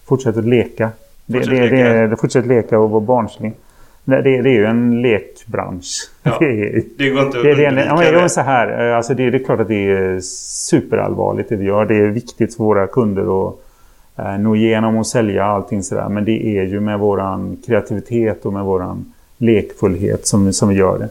fortsätt 0.05 0.37
att 0.37 0.45
leka. 0.45 0.91
Det, 1.25 1.37
Fortsätt 1.37 1.55
det, 1.55 1.61
leka. 1.61 1.93
det, 1.93 2.07
det, 2.07 2.17
fortsätt 2.17 2.45
leka 2.45 2.79
och 2.79 2.89
vara 2.89 3.01
barnslig. 3.01 3.53
det, 4.03 4.21
det 4.21 4.37
är 4.37 4.47
ju 4.47 4.65
en 4.65 5.01
lekbransch. 5.01 6.09
Ja, 6.23 6.37
det, 6.39 6.45
är, 6.45 6.83
Det 6.97 7.09
går 7.09 7.25
inte 7.25 7.37
att 7.37 7.43
det, 7.43 7.55
det, 7.55 7.67
undvika 7.67 8.11
ja, 8.11 8.21
det. 8.21 8.29
så 8.29 8.41
här, 8.41 8.89
eh, 8.89 8.97
alltså 8.97 9.13
det, 9.13 9.29
det 9.29 9.37
är 9.37 9.43
klart 9.43 9.59
att 9.59 9.67
det 9.67 9.91
är 9.91 10.19
superallvarligt 10.69 11.49
det 11.49 11.55
vi 11.55 11.65
gör. 11.65 11.85
Det 11.85 11.95
är 11.95 12.07
viktigt 12.07 12.55
för 12.55 12.63
våra 12.63 12.87
kunder 12.87 13.47
att 13.49 13.55
eh, 14.19 14.39
nå 14.39 14.55
igenom 14.55 14.97
och 14.97 15.07
sälja 15.07 15.45
allting 15.45 15.83
sådär. 15.83 16.09
Men 16.09 16.25
det 16.25 16.57
är 16.57 16.63
ju 16.63 16.79
med 16.79 16.99
våran 16.99 17.57
kreativitet 17.65 18.45
och 18.45 18.53
med 18.53 18.63
våran 18.63 19.13
lekfullhet 19.37 20.27
som, 20.27 20.53
som 20.53 20.69
vi 20.69 20.75
gör 20.75 20.99
det. 20.99 21.09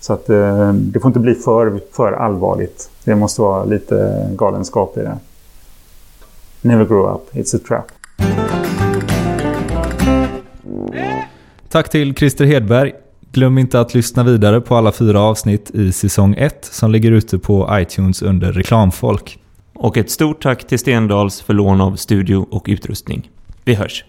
Så 0.00 0.12
att 0.12 0.30
eh, 0.30 0.72
det 0.72 1.00
får 1.00 1.08
inte 1.08 1.20
bli 1.20 1.34
för, 1.34 1.80
för 1.92 2.12
allvarligt. 2.12 2.90
Det 3.04 3.14
måste 3.14 3.40
vara 3.40 3.64
lite 3.64 4.28
galenskap 4.36 4.98
i 4.98 5.00
det. 5.00 5.18
Never 6.60 6.84
grow 6.84 7.14
up, 7.14 7.34
it's 7.34 7.56
a 7.56 7.60
trap. 7.68 7.84
Tack 11.68 11.88
till 11.88 12.14
Christer 12.14 12.44
Hedberg. 12.44 12.92
Glöm 13.32 13.58
inte 13.58 13.80
att 13.80 13.94
lyssna 13.94 14.24
vidare 14.24 14.60
på 14.60 14.76
alla 14.76 14.92
fyra 14.92 15.20
avsnitt 15.20 15.70
i 15.70 15.92
säsong 15.92 16.34
1 16.38 16.64
som 16.64 16.90
ligger 16.90 17.12
ute 17.12 17.38
på 17.38 17.68
iTunes 17.72 18.22
under 18.22 18.52
reklamfolk. 18.52 19.38
Och 19.84 19.96
ett 19.96 20.10
stort 20.10 20.42
tack 20.42 20.66
till 20.66 20.78
Stendals 20.78 21.40
för 21.40 21.54
lån 21.54 21.80
av 21.80 21.96
studio 21.96 22.46
och 22.50 22.64
utrustning. 22.68 23.30
Vi 23.64 23.74
hörs! 23.74 24.04